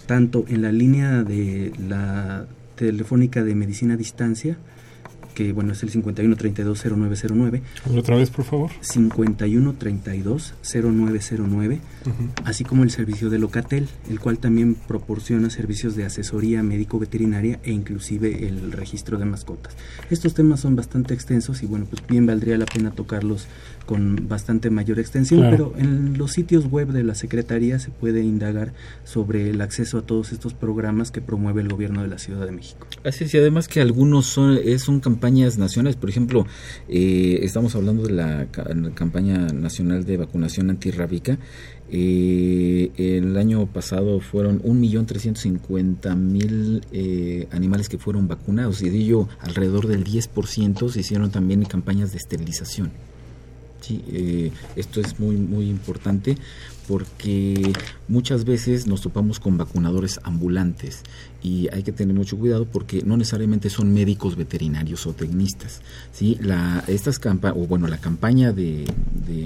[0.08, 4.58] tanto en la línea de la telefónica de medicina a distancia,
[5.38, 7.62] que bueno, es el 51320909,
[7.96, 8.72] Otra vez, por favor.
[8.82, 11.80] 51320909,
[12.44, 17.72] así como el servicio de Locatel, el cual también proporciona servicios de asesoría médico-veterinaria e
[17.72, 19.76] inclusive el registro de mascotas.
[20.10, 23.46] Estos temas son bastante extensos y bueno, pues bien valdría la pena tocarlos
[23.88, 25.72] con bastante mayor extensión, Claro.
[25.74, 28.74] pero en los sitios web de la Secretaría se puede indagar
[29.04, 32.52] sobre el acceso a todos estos programas que promueve el gobierno de la Ciudad de
[32.52, 32.86] México.
[33.04, 36.46] Así es, y además que algunos son, son campañas nacionales, por ejemplo,
[36.88, 38.46] eh, estamos hablando de la
[38.94, 41.40] campaña nacional de vacunación antirrábica.
[41.90, 49.88] Eh, el año pasado fueron 1.350.000 eh, animales que fueron vacunados y de ello alrededor
[49.88, 52.92] del 10% se hicieron también campañas de esterilización.
[53.88, 56.36] Sí, eh, esto es muy muy importante
[56.90, 57.72] porque
[58.10, 61.04] muchas veces nos topamos con vacunadores ambulantes
[61.42, 65.82] y hay que tener mucho cuidado porque no necesariamente son médicos veterinarios o tecnistas.
[66.12, 68.86] Sí, la estas campa o bueno la campaña de,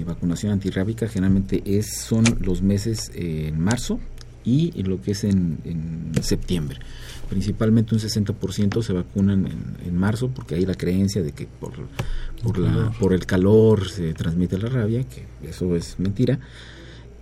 [0.04, 4.00] vacunación antirrábica generalmente es son los meses eh, en marzo
[4.44, 6.78] y lo que es en, en septiembre.
[7.28, 11.72] Principalmente un 60% se vacunan en, en marzo porque hay la creencia de que por,
[12.42, 16.38] por, la, por el calor se transmite la rabia, que eso es mentira.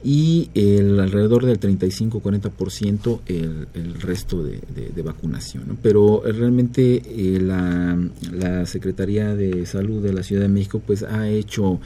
[0.02, 5.64] Y el alrededor del 35-40% el, el resto de, de, de vacunación.
[5.68, 5.76] ¿no?
[5.80, 7.98] Pero eh, realmente eh, la,
[8.32, 11.80] la Secretaría de Salud de la Ciudad de México pues ha hecho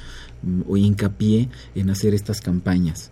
[0.45, 3.11] mm, o hincapié en hacer estas campañas.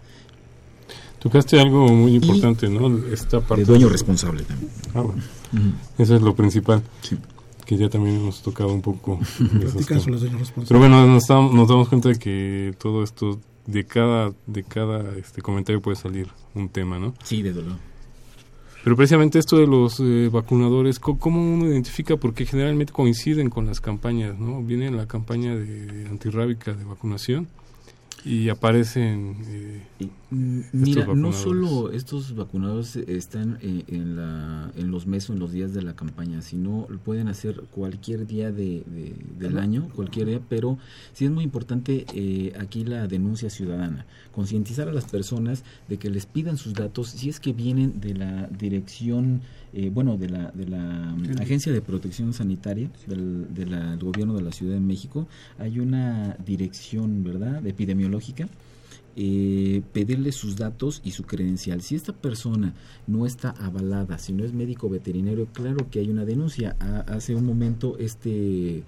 [1.22, 2.98] Tocaste algo muy importante, ¿no?
[3.12, 4.70] Esta parte de dueño responsable también.
[4.94, 5.22] Ah, bueno.
[5.98, 6.82] Eso es lo principal.
[7.02, 7.16] Sí.
[7.64, 9.20] Que ya también hemos tocado un poco.
[9.38, 10.52] de los dueños.
[10.66, 15.16] Pero bueno, nos, damos- nos damos cuenta de que todo esto, de cada, de cada
[15.16, 17.14] este comentario puede salir un tema, ¿no?
[17.22, 17.76] Sí, de dolor.
[18.82, 22.16] Pero precisamente esto de los eh, vacunadores, co- ¿cómo uno identifica?
[22.16, 24.60] Porque generalmente coinciden con las campañas, ¿no?
[24.60, 27.46] Viene la campaña de antirrábica de vacunación
[28.24, 29.36] y aparecen...
[29.46, 30.08] eh,
[30.72, 35.52] Mira, no solo estos vacunadores están eh, en, la, en los meses o en los
[35.52, 40.26] días de la campaña, sino lo pueden hacer cualquier día de, de- del año, cualquier
[40.28, 40.78] día, pero
[41.12, 46.08] sí es muy importante eh, aquí la denuncia ciudadana, concientizar a las personas de que
[46.10, 49.42] les pidan sus datos si es que vienen de la dirección,
[49.74, 54.34] eh, bueno, de la, de la Agencia de Protección Sanitaria del, de la- del gobierno
[54.34, 55.26] de la Ciudad de México,
[55.58, 58.48] hay una dirección, ¿verdad?, epidemiológica
[59.16, 61.82] eh, pedirle sus datos y su credencial.
[61.82, 62.74] Si esta persona
[63.06, 66.76] no está avalada, si no es médico veterinario, claro que hay una denuncia.
[66.80, 68.82] Ha- hace un momento este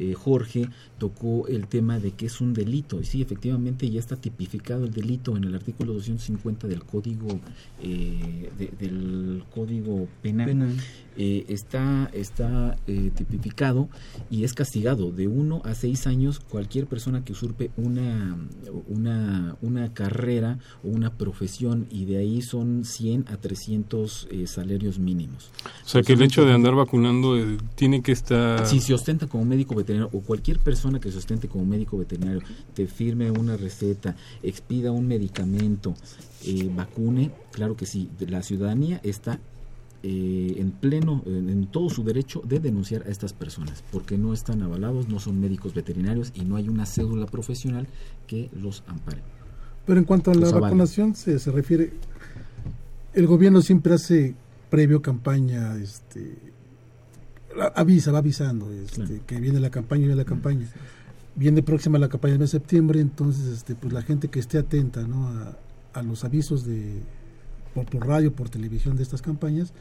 [0.00, 3.00] eh, Jorge tocó el tema de que es un delito.
[3.00, 7.40] Y sí, efectivamente ya está tipificado el delito en el artículo 250 del Código
[7.82, 10.06] eh, de- del Código.
[10.46, 10.76] Penal.
[11.20, 13.88] Eh, está está eh, tipificado
[14.30, 18.38] y es castigado de 1 a 6 años cualquier persona que usurpe una,
[18.86, 25.00] una, una carrera o una profesión y de ahí son 100 a 300 eh, salarios
[25.00, 25.50] mínimos.
[25.84, 27.34] o sea, que el hecho de andar vacunando
[27.74, 28.64] tiene que estar...
[28.64, 32.42] Si se ostenta como médico veterinario o cualquier persona que se ostente como médico veterinario,
[32.74, 34.14] te firme una receta,
[34.44, 35.96] expida un medicamento,
[36.76, 39.40] vacune, claro que sí, la ciudadanía está
[40.02, 44.32] eh, en pleno, en, en todo su derecho de denunciar a estas personas, porque no
[44.32, 47.86] están avalados, no son médicos veterinarios y no hay una cédula profesional
[48.26, 49.22] que los ampare.
[49.86, 50.60] Pero en cuanto a la avale.
[50.62, 51.92] vacunación se, se refiere,
[53.14, 54.34] el gobierno siempre hace
[54.70, 56.36] previo campaña, este,
[57.74, 59.26] avisa, va avisando, este, Claro.
[59.26, 60.68] que viene la campaña, viene la campaña.
[61.34, 64.58] Viene próxima la campaña del mes de septiembre, entonces este, pues la gente que esté
[64.58, 65.28] atenta ¿no?
[65.28, 65.56] a,
[65.94, 67.00] a los avisos de
[67.84, 69.72] por, por radio, por televisión de estas campañas,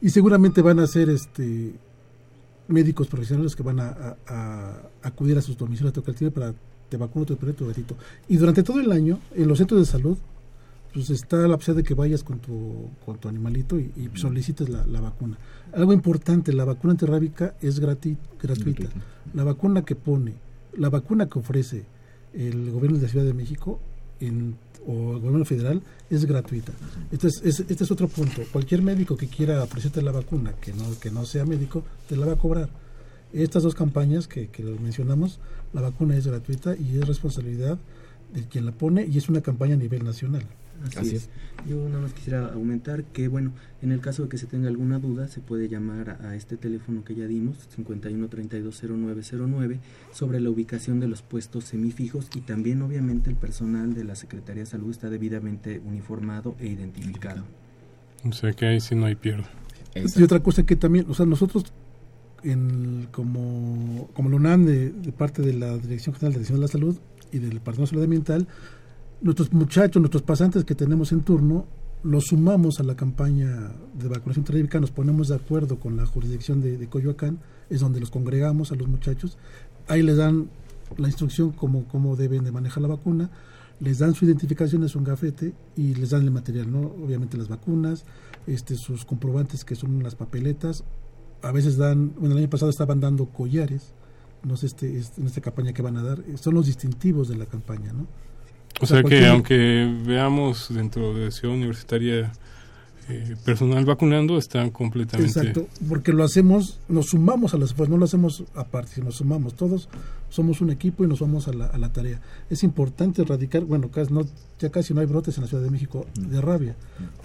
[0.00, 1.72] y seguramente van a ser este
[2.68, 6.54] médicos profesionales que van a, a- a acudir a sus domicilios timbre para
[6.88, 7.96] te vacuno, te perrito, tu gatito.
[8.28, 10.16] Y durante todo el año, en los centros de salud,
[10.92, 14.68] pues está la opción de que vayas con tu, con tu animalito y, y solicites
[14.68, 15.38] la, la vacuna.
[15.74, 18.82] Algo importante, la vacuna antirrábica es grati- gratuita.
[18.82, 18.90] Gratuita.
[19.34, 20.34] La vacuna que pone,
[20.76, 21.84] la vacuna que ofrece
[22.34, 23.80] el gobierno de la Ciudad de México
[24.20, 24.56] en-
[24.86, 26.72] o el gobierno federal es gratuita.
[27.10, 28.42] Este es, es- este es otro punto.
[28.52, 32.26] Cualquier médico que quiera ofrecerte la vacuna, que no, que no sea médico, te la
[32.26, 32.68] va a cobrar.
[33.32, 35.38] Estas dos campañas que, que mencionamos,
[35.72, 37.78] la vacuna es gratuita y es responsabilidad
[38.34, 40.42] de quien la pone y es una campaña a nivel nacional.
[40.86, 41.28] Así, Así es.
[41.68, 43.52] Yo nada más quisiera aumentar que, bueno,
[43.82, 46.56] en el caso de que se tenga alguna duda, se puede llamar a, a este
[46.56, 49.78] teléfono que ya dimos, 51320909,
[50.12, 54.64] sobre la ubicación de los puestos semifijos y también, obviamente, el personal de la Secretaría
[54.64, 57.44] de Salud está debidamente uniformado e identificado.
[58.24, 59.46] O sea, que ahí sí no hay pierde.
[59.94, 61.72] Y otra cosa que también, o sea, nosotros
[62.42, 66.66] en, como, como la UNAM, de, de parte de la Dirección General de Dirección de
[66.66, 66.96] la Salud
[67.30, 68.48] y del Departamento de Salud Ambiental,
[69.22, 71.66] nuestros muchachos, nuestros pasantes que tenemos en turno,
[72.02, 76.60] los sumamos a la campaña de vacunación trágica, nos ponemos de acuerdo con la jurisdicción
[76.60, 77.38] de, de Coyoacán,
[77.70, 79.38] es donde los congregamos a los muchachos,
[79.86, 80.48] ahí les dan
[80.96, 83.30] la instrucción cómo, cómo deben de manejar la vacuna,
[83.80, 86.80] les dan su identificación, es un gafete y les dan el material, ¿no?
[87.04, 88.04] Obviamente las vacunas,
[88.46, 90.84] este, sus comprobantes que son las papeletas,
[91.42, 93.92] a veces dan, bueno, el año pasado estaban dando collares,
[94.44, 97.36] no sé este, este- en esta campaña que van a dar, son los distintivos de
[97.36, 98.06] la campaña, ¿no?
[98.80, 102.32] O sea que aunque veamos dentro de Ciudad Universitaria
[103.08, 105.38] eh, personal vacunando, están completamente...
[105.38, 109.16] Exacto, porque lo hacemos, nos sumamos a las esfuerzos, no lo hacemos aparte, sino nos
[109.16, 109.88] sumamos, todos
[110.30, 112.20] somos un equipo y nos vamos a la, a la tarea.
[112.48, 114.24] Es importante erradicar, bueno, casi no,
[114.58, 116.76] ya casi no hay brotes en la Ciudad de México de rabia,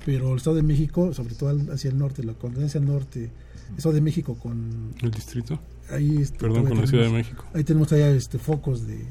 [0.03, 3.29] pero el Estado de México, sobre todo hacia el norte, la conferencia norte,
[3.77, 4.93] Estado de México con...
[5.01, 5.59] ¿El distrito?
[5.91, 7.45] Ahí, este, Perdón, con la Ciudad de México.
[7.53, 9.05] Ahí tenemos allá este, focos de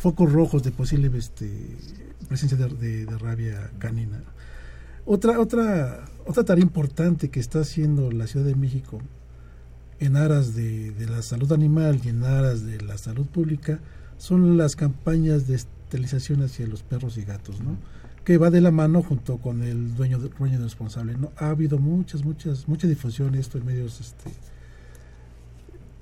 [0.00, 1.50] focos rojos de posible este,
[2.26, 4.22] presencia de, de- de rabia canina.
[5.04, 9.00] Otra, otra, otra tarea importante que está haciendo la Ciudad de México
[9.98, 13.78] en aras de, la salud animal y en aras de la salud pública
[14.16, 17.76] son las campañas de esterilización hacia los perros y gatos, ¿no?
[18.24, 21.16] que va de la mano junto con el dueño, dueño responsable.
[21.18, 21.32] ¿no?
[21.36, 24.30] Ha habido muchas, muchas, mucha difusión esto en medios este,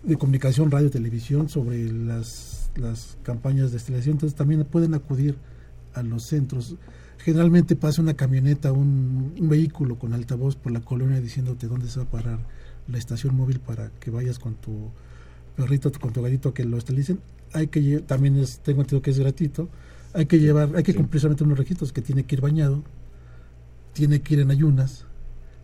[0.04, 5.36] de comunicación, radio, televisión sobre las, las campañas de esterilización, entonces también pueden acudir
[5.94, 6.76] a los centros.
[7.18, 11.98] Generalmente pasa una camioneta, un, un vehículo con altavoz por la colonia diciéndote dónde se
[11.98, 12.38] va a parar
[12.86, 14.90] la estación móvil para que vayas con tu
[15.56, 17.20] perrito, con tu gatito que lo esterilicen.
[17.52, 19.68] Hay que también es, tengo entendido que es gratuito.
[20.14, 22.82] Hay que llevar, hay que cumplir solamente unos requisitos que tiene que ir bañado,
[23.92, 25.04] tiene que ir en ayunas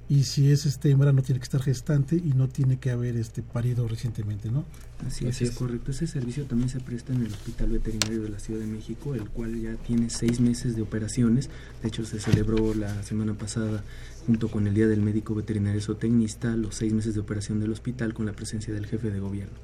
[0.09, 3.17] y si es este hembra no tiene que estar gestante y no tiene que haber
[3.17, 4.65] este parido recientemente, ¿no?
[5.07, 5.57] Así, es, Así es es.
[5.57, 5.93] correcto.
[5.93, 9.29] Ese servicio también se presta en el Hospital Veterinario de la Ciudad de México, el
[9.31, 11.49] cual ya tiene seis meses de operaciones.
[11.83, 13.83] De hecho, se celebró la semana pasada,
[14.27, 18.13] junto con el Día del Médico Veterinario Zootecnista, los seis meses de operación del hospital
[18.15, 19.59] con la presencia del jefe de gobierno.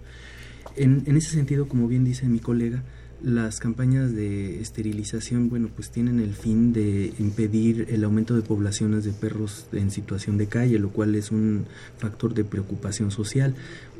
[0.76, 2.82] En, en ese sentido, como bien dice mi colega,
[3.22, 9.04] las campañas de esterilización, bueno, pues tienen el fin de impedir el aumento de poblaciones
[9.04, 11.66] de perros en situación de calle, lo cual es un
[11.98, 13.54] factor de preocupación social.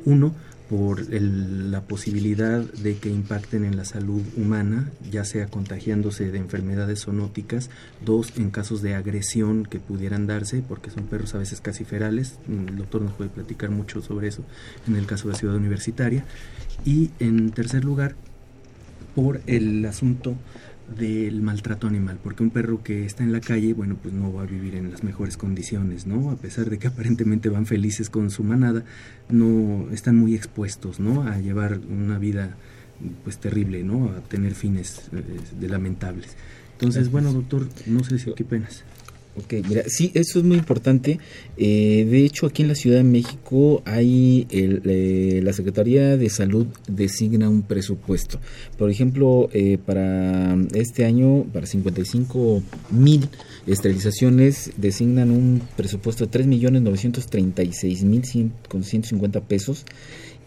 [0.05, 0.33] Uno,
[0.69, 6.37] por el- la posibilidad de que impacten en la salud humana, ya sea contagiándose de
[6.37, 7.69] enfermedades zoonóticas,
[8.05, 12.35] dos, en casos de agresión que pudieran darse, porque son perros a veces casi ferales,
[12.47, 14.45] Mm, el doctor nos puede platicar mucho sobre eso
[14.87, 16.23] en el caso de Ciudad Universitaria,
[16.85, 18.15] y en tercer lugar,
[19.15, 20.35] por el asunto
[20.97, 24.43] del maltrato animal, porque un perro que está en la calle, bueno, pues no va
[24.43, 26.31] a vivir en las mejores condiciones, ¿no?
[26.31, 28.83] A pesar de que aparentemente van felices con su manada,
[29.29, 31.23] no están muy expuestos, ¿no?
[31.23, 32.55] A llevar una vida
[33.23, 34.09] pues terrible, ¿no?
[34.09, 35.23] A tener fines eh,
[35.59, 36.35] de lamentables.
[36.73, 38.83] Entonces, bueno, doctor, no sé si qué penas.
[39.37, 41.19] Ok, mira, sí, eso es muy importante.
[41.55, 46.29] Eh, de hecho, aquí en la Ciudad de México hay el, eh, la Secretaría de
[46.29, 48.39] Salud designa un presupuesto.
[48.77, 52.61] Por ejemplo, eh, para este año, para 55
[52.91, 53.29] mil
[53.67, 58.23] esterilizaciones, designan un presupuesto de 3 millones 936 mil
[58.67, 59.85] con 150 pesos.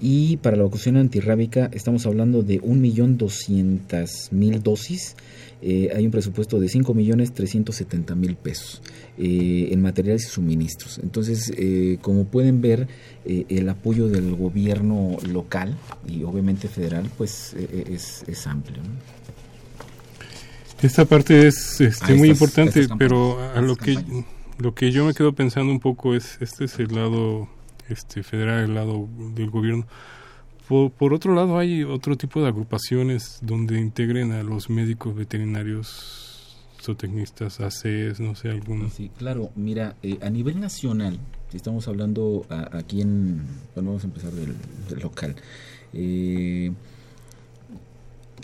[0.00, 5.14] Y para la vacunación antirrábica estamos hablando de 1.200.000 dosis.
[5.62, 8.82] Eh, hay un presupuesto de 5.370.000 pesos
[9.16, 10.98] eh, en materiales y suministros.
[11.02, 12.86] Entonces, eh, como pueden ver,
[13.24, 15.74] el apoyo del gobierno local
[16.06, 18.82] y obviamente federal, pues es, es amplio.
[20.84, 24.24] Esta parte es este, Ah, muy estas- importante, estas pero a lo que campañas.
[24.58, 27.48] lo que yo me quedo pensando un poco es este es el lado
[27.88, 29.86] este federal, el lado del gobierno.
[30.68, 36.56] Por, por otro lado, hay otro tipo de agrupaciones donde integren a los médicos veterinarios,
[36.82, 38.90] zootecnistas, ACES, no sé, algún...
[38.90, 41.18] Sí, claro, mira, eh, a nivel nacional,
[41.50, 43.42] si estamos hablando a- aquí en,
[43.74, 44.54] bueno, vamos a empezar del,
[44.88, 45.34] del local,
[45.92, 46.72] eh,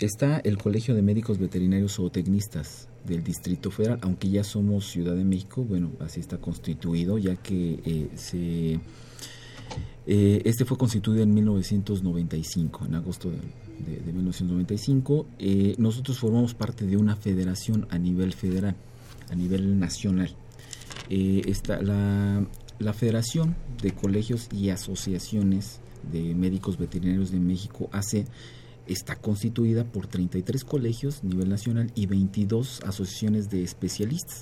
[0.05, 5.23] está el Colegio de Médicos Veterinarios Zootecnistas del Distrito Federal, aunque ya somos Ciudad de
[5.25, 8.79] México, bueno, así está constituido, ya que eh, se...
[10.07, 15.25] eh, este fue constituido en 1995, en agosto de, de- de 1995.
[15.39, 18.75] Eh, nosotros formamos parte de una federación a nivel federal,
[19.29, 20.29] a nivel nacional.
[21.09, 22.45] Eh, está la,
[22.79, 25.79] la Federación de Colegios y Asociaciones
[26.11, 28.25] de Médicos Veterinarios de México, AC,
[28.87, 34.41] está constituida por 33 colegios a nivel nacional y 22 asociaciones de especialistas.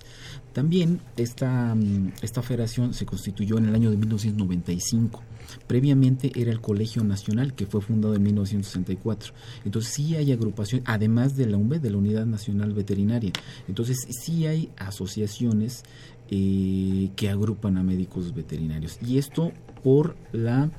[0.53, 5.21] También esta, mm, esta federación se constituyó en el año de 1995.
[5.67, 9.33] Previamente era el Colegio Nacional, que fue fundado en 1964.
[9.65, 13.31] Entonces sí hay agrupación, además de la UNVE, de la Unidad Nacional Veterinaria.
[13.67, 15.83] Entonces sí hay asociaciones
[16.29, 18.99] eh, que agrupan a médicos veterinarios.
[19.05, 19.51] Y esto
[19.83, 20.69] por la,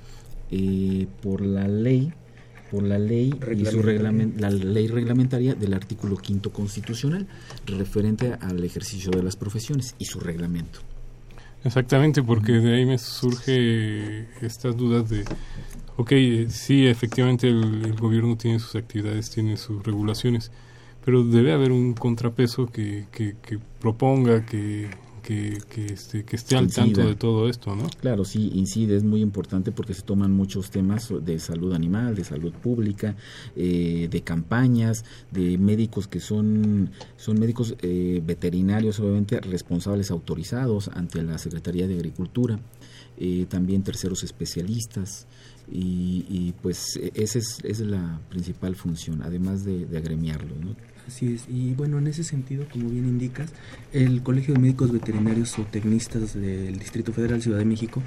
[0.50, 2.12] eh, por la ley
[2.70, 7.26] por la ley y su la ley reglamentaria del artículo quinto constitucional
[7.66, 10.80] referente al ejercicio de las profesiones y su reglamento.
[11.64, 15.24] Exactamente, porque de ahí me surge estas dudas de,
[15.96, 16.12] ok,
[16.48, 20.50] sí, efectivamente el, el gobierno tiene sus actividades, tiene sus regulaciones,
[21.04, 24.88] pero debe haber un contrapeso que, que, que proponga, que,
[25.30, 26.82] que, que, este, que esté al Incida.
[26.86, 27.88] tanto de todo esto, ¿no?
[28.00, 32.24] Claro, sí, incide, es muy importante porque se toman muchos temas de salud animal, de
[32.24, 33.14] salud pública,
[33.54, 41.22] eh, de campañas, de médicos que son, son médicos eh, veterinarios, obviamente responsables autorizados ante
[41.22, 42.58] la Secretaría de Agricultura,
[43.16, 45.28] eh, también terceros especialistas.
[45.72, 50.56] Y, y, pues e- esa es, esa es la principal función, además de, de agremiarlo.
[50.56, 50.74] ¿no?
[51.10, 53.50] Así es, y bueno, en ese sentido, como bien indicas,
[53.92, 58.00] el Colegio de Médicos Veterinarios o Tecnistas del Distrito Federal Ciudad de México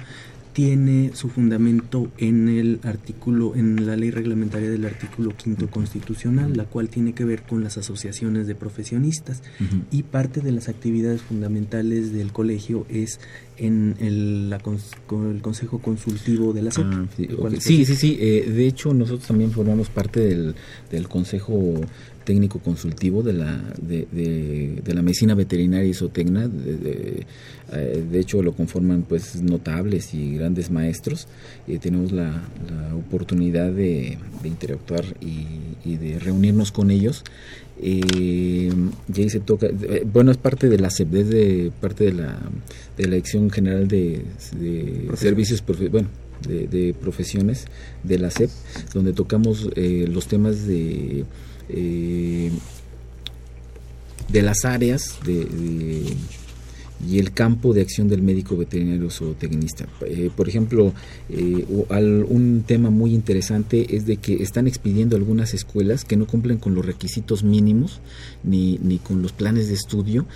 [0.54, 6.64] tiene su fundamento en el artículo, en la ley reglamentaria del artículo quinto constitucional, la
[6.64, 9.42] cual tiene que ver con las asociaciones de profesionistas
[9.90, 13.18] y parte de las actividades fundamentales del colegio es
[13.56, 16.84] en el, la cons- con el Consejo Consultivo de la SEP.
[16.88, 17.06] Ah,
[17.60, 18.16] sí, sí, sí.
[18.20, 20.54] eh, de hecho, nosotros también formamos parte del,
[20.88, 21.80] del Consejo
[22.24, 26.48] Técnico Consultivo de la, de, de- de la Medicina Veterinaria y Zootecnia.
[26.48, 27.26] De, de-
[27.72, 31.26] eh, de hecho, lo conforman pues notables y grandes maestros.
[31.68, 32.30] Eh, tenemos la,
[32.70, 35.46] la oportunidad de, de interactuar y,
[35.84, 37.22] y de reunirnos con ellos.
[37.82, 38.70] Eh,
[39.14, 42.38] y se toca, eh, bueno, es parte de la SEP, desde parte de la,
[42.96, 44.22] de la Dirección General de,
[44.58, 46.08] de Servicios, bueno,
[46.48, 47.66] de, de profesiones
[48.04, 48.50] de la SEP,
[48.94, 51.24] donde tocamos eh, los temas de
[51.68, 52.50] eh,
[54.28, 55.46] de las áreas de,
[57.06, 59.86] y el campo de acción del médico veterinario zootecnista.
[60.06, 60.92] Eh, por ejemplo,
[61.28, 61.66] eh,
[62.28, 66.74] un tema muy interesante es de que están expidiendo algunas escuelas que no cumplen con
[66.74, 68.00] los requisitos mínimos
[68.42, 70.26] ni, ni con los planes de estudio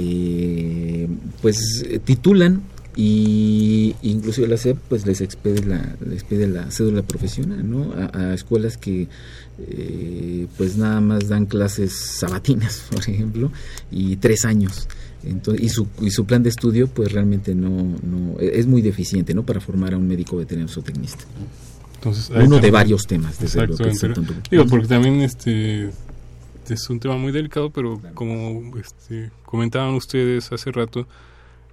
[0.00, 1.08] eh,
[1.42, 2.62] pues titulan
[3.00, 8.30] y inclusive la SEP pues les expide la les pide la cédula profesional no a,
[8.30, 9.06] a escuelas que
[9.68, 13.52] eh, pues nada más dan clases sabatinas por ejemplo
[13.92, 14.88] y tres años.
[15.22, 17.70] Entonces y su y su plan de estudio pues realmente no
[18.02, 21.24] no es muy deficiente no para formar a un médico veterinario zootecnista.
[21.94, 25.90] Entonces, uno de varios temas desde luego que Digo, porque también este
[26.68, 31.06] es un tema muy delicado, pero como este, comentaban ustedes hace rato,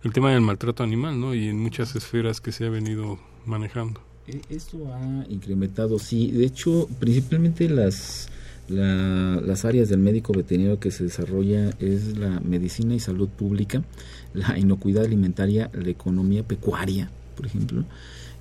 [0.06, 1.34] el tema del maltrato animal, ¿no?
[1.36, 4.00] Y en muchas esferas que se ha venido manejando.
[4.28, 6.32] Eh, Esto ha incrementado, sí.
[6.32, 8.30] De hecho, principalmente las,
[8.70, 13.84] la- las áreas del médico veterinario que se desarrolla es la medicina y salud pública,
[14.34, 17.84] la inocuidad alimentaria, la economía pecuaria, por ejemplo.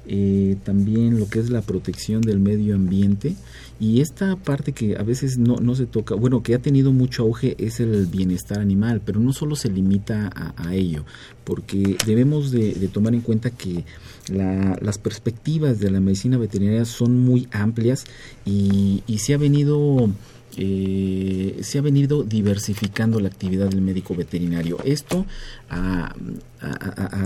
[0.06, 3.34] eh, también lo que es la protección del medio ambiente
[3.80, 7.22] y esta parte que a veces no, no se toca, bueno, que ha tenido mucho
[7.24, 11.04] auge es el bienestar animal, pero no solo se limita a, a ello,
[11.44, 13.84] porque debemos de, tomar en cuenta que
[14.28, 18.04] la- las perspectivas de la medicina veterinaria son muy amplias
[18.46, 20.08] y, se ha venido
[20.56, 24.78] eh, se ha venido diversificando la actividad del médico veterinario.
[24.84, 25.26] Esto
[25.68, 26.14] a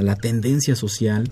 [0.01, 1.29] la tendencia social,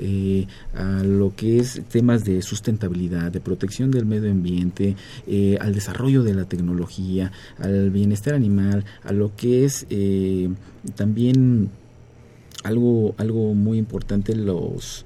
[0.00, 4.96] eh, a lo que es temas de sustentabilidad, de protección del medio ambiente,
[5.26, 10.48] eh, al desarrollo de la tecnología, al bienestar animal, a lo que es eh,
[10.96, 11.70] también
[12.64, 15.04] algo, algo muy importante los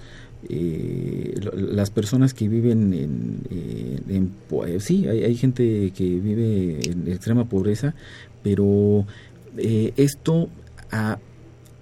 [0.49, 4.27] eh, las personas que viven en, eh,
[4.67, 7.95] eh, sí hay, hay gente que vive en extrema pobreza
[8.43, 9.07] pero
[9.57, 10.49] eh, esto
[10.91, 11.19] ah,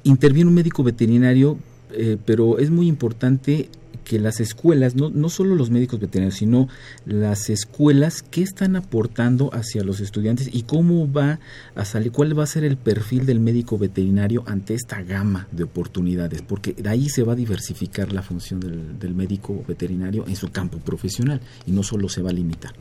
[0.05, 1.57] interviene un médico veterinario
[1.95, 3.69] eh, pero es muy importante
[4.05, 6.69] que las escuelas, no, no solo los médicos veterinarios, sino
[7.07, 11.39] las escuelas, qué están aportando hacia los estudiantes y cómo va
[11.77, 15.63] a salir, cuál va a ser el perfil del médico veterinario ante esta gama de
[15.65, 20.35] oportunidades, porque de ahí se va a diversificar la función del, del médico veterinario en
[20.35, 22.73] su campo profesional y no solo se va a limitar.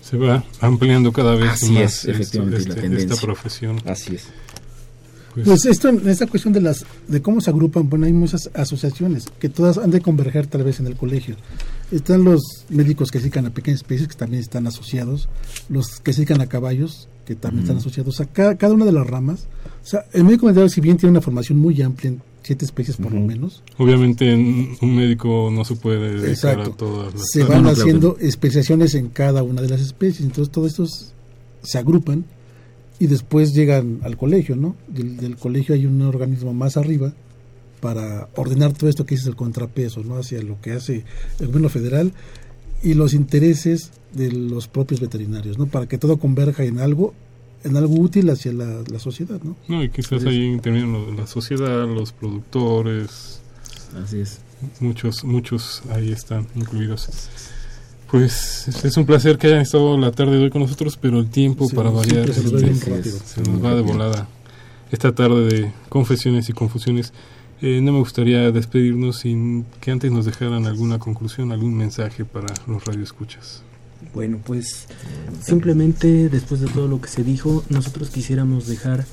[0.00, 3.12] Se va ampliando cada vez Así más es, efectivamente, la este- tendencia.
[3.12, 3.82] esta profesión.
[3.84, 4.28] Así es.
[5.34, 9.26] Pues, Pues esto, esta cuestión de las de cómo se agrupan, bueno, hay muchas asociaciones
[9.38, 11.36] que todas han de converger tal vez en el colegio.
[11.92, 15.28] Están los médicos que se dedican a pequeñas especies, que también están asociados,
[15.68, 17.86] los que se dedican a caballos, que también están Ujú.
[17.86, 19.46] asociados, a cada, cada una de las ramas.
[19.82, 22.96] O sea, el médico veterinario, si bien tiene una formación muy amplia en siete especies
[22.96, 23.26] por lo Ujú.
[23.26, 26.70] menos, obviamente en- un médico no se puede dedicar Exacto.
[26.72, 29.80] a todas las se No, van no, claro haciendo especiaciones en cada una de las
[29.82, 30.22] especies.
[30.22, 31.12] Entonces, todos estos
[31.62, 32.24] se agrupan
[33.00, 34.74] y después llegan al colegio, ¿no?
[34.88, 37.12] Del, del colegio hay un organismo más arriba
[37.80, 40.16] para ordenar todo esto que es el contrapeso, ¿no?
[40.16, 41.04] Hacia lo que hace
[41.38, 42.12] el gobierno federal
[42.82, 45.66] y los intereses de los propios veterinarios, ¿no?
[45.66, 47.14] Para que todo converja en algo
[47.64, 49.56] en algo útil hacia la, la sociedad, ¿no?
[49.66, 53.40] No, y quizás ahí intervienen lo- la sociedad, los productores,
[54.02, 54.38] Así es.
[54.80, 57.08] muchos, muchos ahí están incluidos.
[58.10, 61.28] Pues es un placer que hayan estado la tarde de hoy con nosotros, pero el
[61.28, 63.18] tiempo Sí, para variar se nos va bien este, rápido.
[63.24, 64.28] se nos va de volada.
[64.90, 67.12] Esta tarde de confesiones y confusiones,
[67.60, 72.46] eh, no me gustaría despedirnos sin que antes nos dejaran alguna conclusión, algún mensaje para
[72.66, 73.62] los radioescuchas.
[74.14, 74.86] Bueno, pues
[75.42, 79.04] simplemente después de todo lo que se dijo, nosotros quisiéramos dejar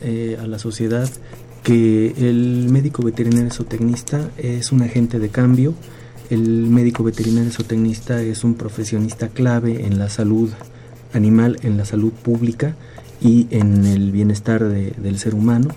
[0.00, 1.08] eh, a la sociedad
[1.62, 5.74] que el médico veterinario zootecnista es un agente de cambio,
[6.30, 10.50] el médico veterinario zootecnista es un profesionista clave en la salud
[11.12, 12.74] animal, en la salud pública
[13.20, 15.68] y en el bienestar de- del ser humano,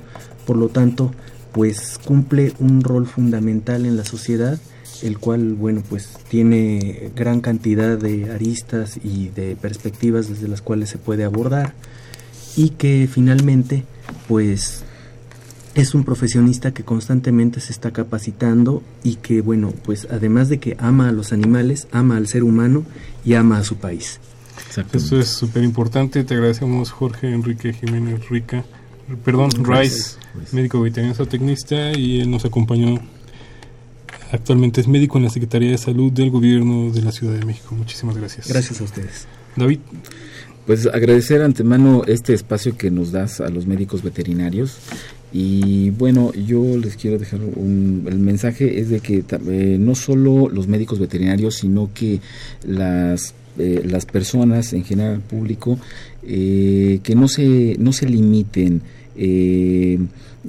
[0.46, 1.12] por lo tanto,
[1.52, 4.60] pues cumple un rol fundamental en la sociedad
[5.02, 10.90] el cual, bueno, pues tiene gran cantidad de aristas y de perspectivas desde las cuales
[10.90, 11.74] se puede abordar
[12.56, 13.84] y que finalmente,
[14.30, 14.84] pues
[15.76, 20.76] es un profesionista que constantemente se está capacitando y que, bueno, pues además de que
[20.80, 22.84] ama a los animales, ama al ser humano
[23.26, 24.20] y ama a su país.
[24.94, 26.24] Eso es súper importante.
[26.24, 28.64] Te agradecemos, Jorge Enrique Jiménez Rica,
[29.26, 30.18] perdón, Rice,
[30.52, 33.00] médico veterinario zootecnista, y él nos acompañó.
[34.32, 37.76] Actualmente es médico en la Secretaría de Salud del Gobierno de la Ciudad de México.
[37.76, 38.48] Muchísimas gracias.
[38.48, 39.28] Gracias a ustedes.
[39.56, 39.80] David.
[40.66, 44.78] Pues agradecer antemano este espacio que nos das a los médicos veterinarios
[45.34, 50.48] y bueno, yo les quiero dejar un, el mensaje es de que eh, no solo
[50.48, 52.20] los médicos veterinarios, sino que
[52.64, 55.80] las eh, las personas en general público
[56.24, 58.82] eh, que no se no se limiten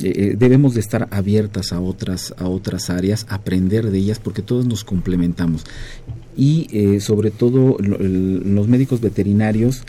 [0.01, 4.42] eh, eh, debemos de estar abiertas a otras a otras áreas aprender de ellas porque
[4.42, 5.64] todos nos complementamos
[6.36, 9.82] y eh, sobre todo los médicos veterinarios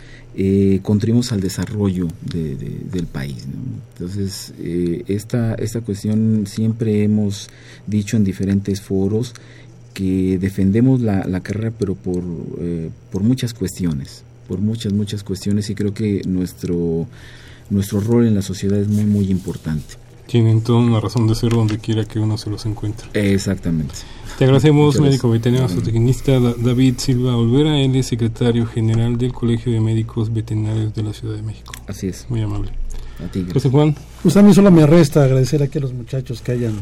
[0.82, 3.46] contribuimos al desarrollo de- de- del país.
[3.94, 4.52] Entonces,
[5.08, 7.48] esta, esta cuestión siempre hemos
[7.86, 9.32] dicho en diferentes foros
[9.94, 12.22] que defendemos la, la carrera, pero por,
[13.10, 17.06] por muchas cuestiones, por muchas, muchas cuestiones, y creo que nuestro,
[17.70, 19.94] nuestro rol en la sociedad es muy, muy importante.
[20.26, 23.06] Tienen toda una razón de ser donde quiera que uno se los encuentre.
[23.14, 23.94] Exactamente.
[24.38, 29.72] Te agradecemos, médico veterinario zootecnista Da- David Silva Olvera, él es secretario general del Colegio
[29.72, 31.72] de Médicos Veterinarios de la Ciudad de México.
[31.86, 32.26] Así es.
[32.28, 32.70] Muy amable.
[33.24, 33.52] A ti, gracias.
[33.54, 36.74] José Juan, Pues a mí solo me resta agradecer aquí a los muchachos que hayan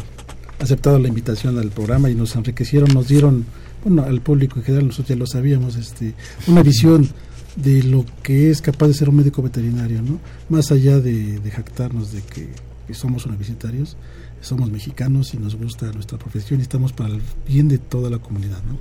[0.58, 3.44] aceptado la invitación al programa y nos enriquecieron, nos dieron,
[3.84, 6.14] bueno, al público en general, nosotros ya lo sabíamos, este,
[6.48, 7.08] una visión
[7.56, 10.18] de lo que es capaz de ser un médico veterinario, ¿no?
[10.48, 12.48] Más allá de, de jactarnos de que,
[12.86, 13.96] que somos universitarios,
[14.40, 18.18] somos mexicanos y nos gusta nuestra profesión y estamos para el bien de toda la
[18.18, 18.78] comunidad, ¿no?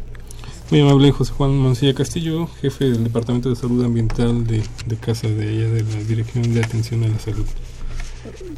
[0.74, 5.28] muy amable José Juan Mancilla Castillo, jefe del Departamento de Salud Ambiental de, de Casa
[5.28, 7.46] de ella, de la Dirección de Atención a la Salud.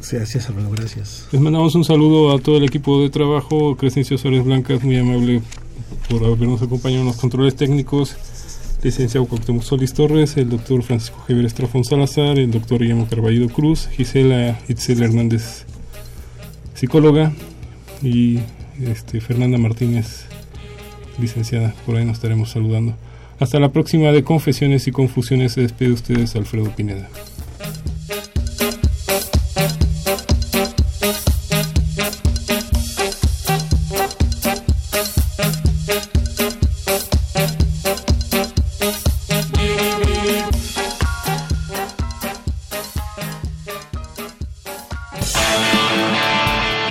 [0.00, 1.28] Sí, así es, gracias.
[1.32, 5.42] Les mandamos un saludo a todo el equipo de trabajo, Crescencio Suárez Blancas, muy amable
[6.08, 8.16] por habernos acompañado en los controles técnicos,
[8.82, 13.88] licenciado Cuauhtémoc Solís Torres, el doctor Francisco Javier Estrafón Salazar, el doctor Guillermo Carballido Cruz,
[13.88, 15.64] Gisela Itzel Hernández,
[16.74, 17.32] psicóloga,
[18.02, 18.40] y
[18.82, 20.26] este, Fernanda Martínez,
[21.18, 22.94] licenciada, por ahí nos estaremos saludando.
[23.38, 27.08] Hasta la próxima de Confesiones y Confusiones, se despide de ustedes Alfredo Pineda.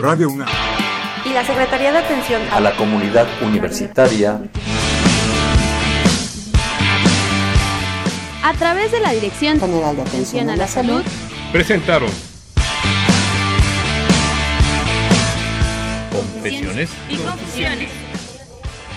[0.05, 0.47] Radio UNAM.
[1.25, 4.39] Y la Secretaría de Atención a la comunidad universitaria
[8.43, 11.01] a través de la Dirección General de Atención a la Salud
[11.51, 12.11] Presentaron
[16.11, 17.89] Confesiones y confusiones.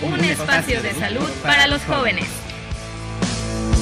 [0.03, 2.27] Un espacio de salud para los jóvenes.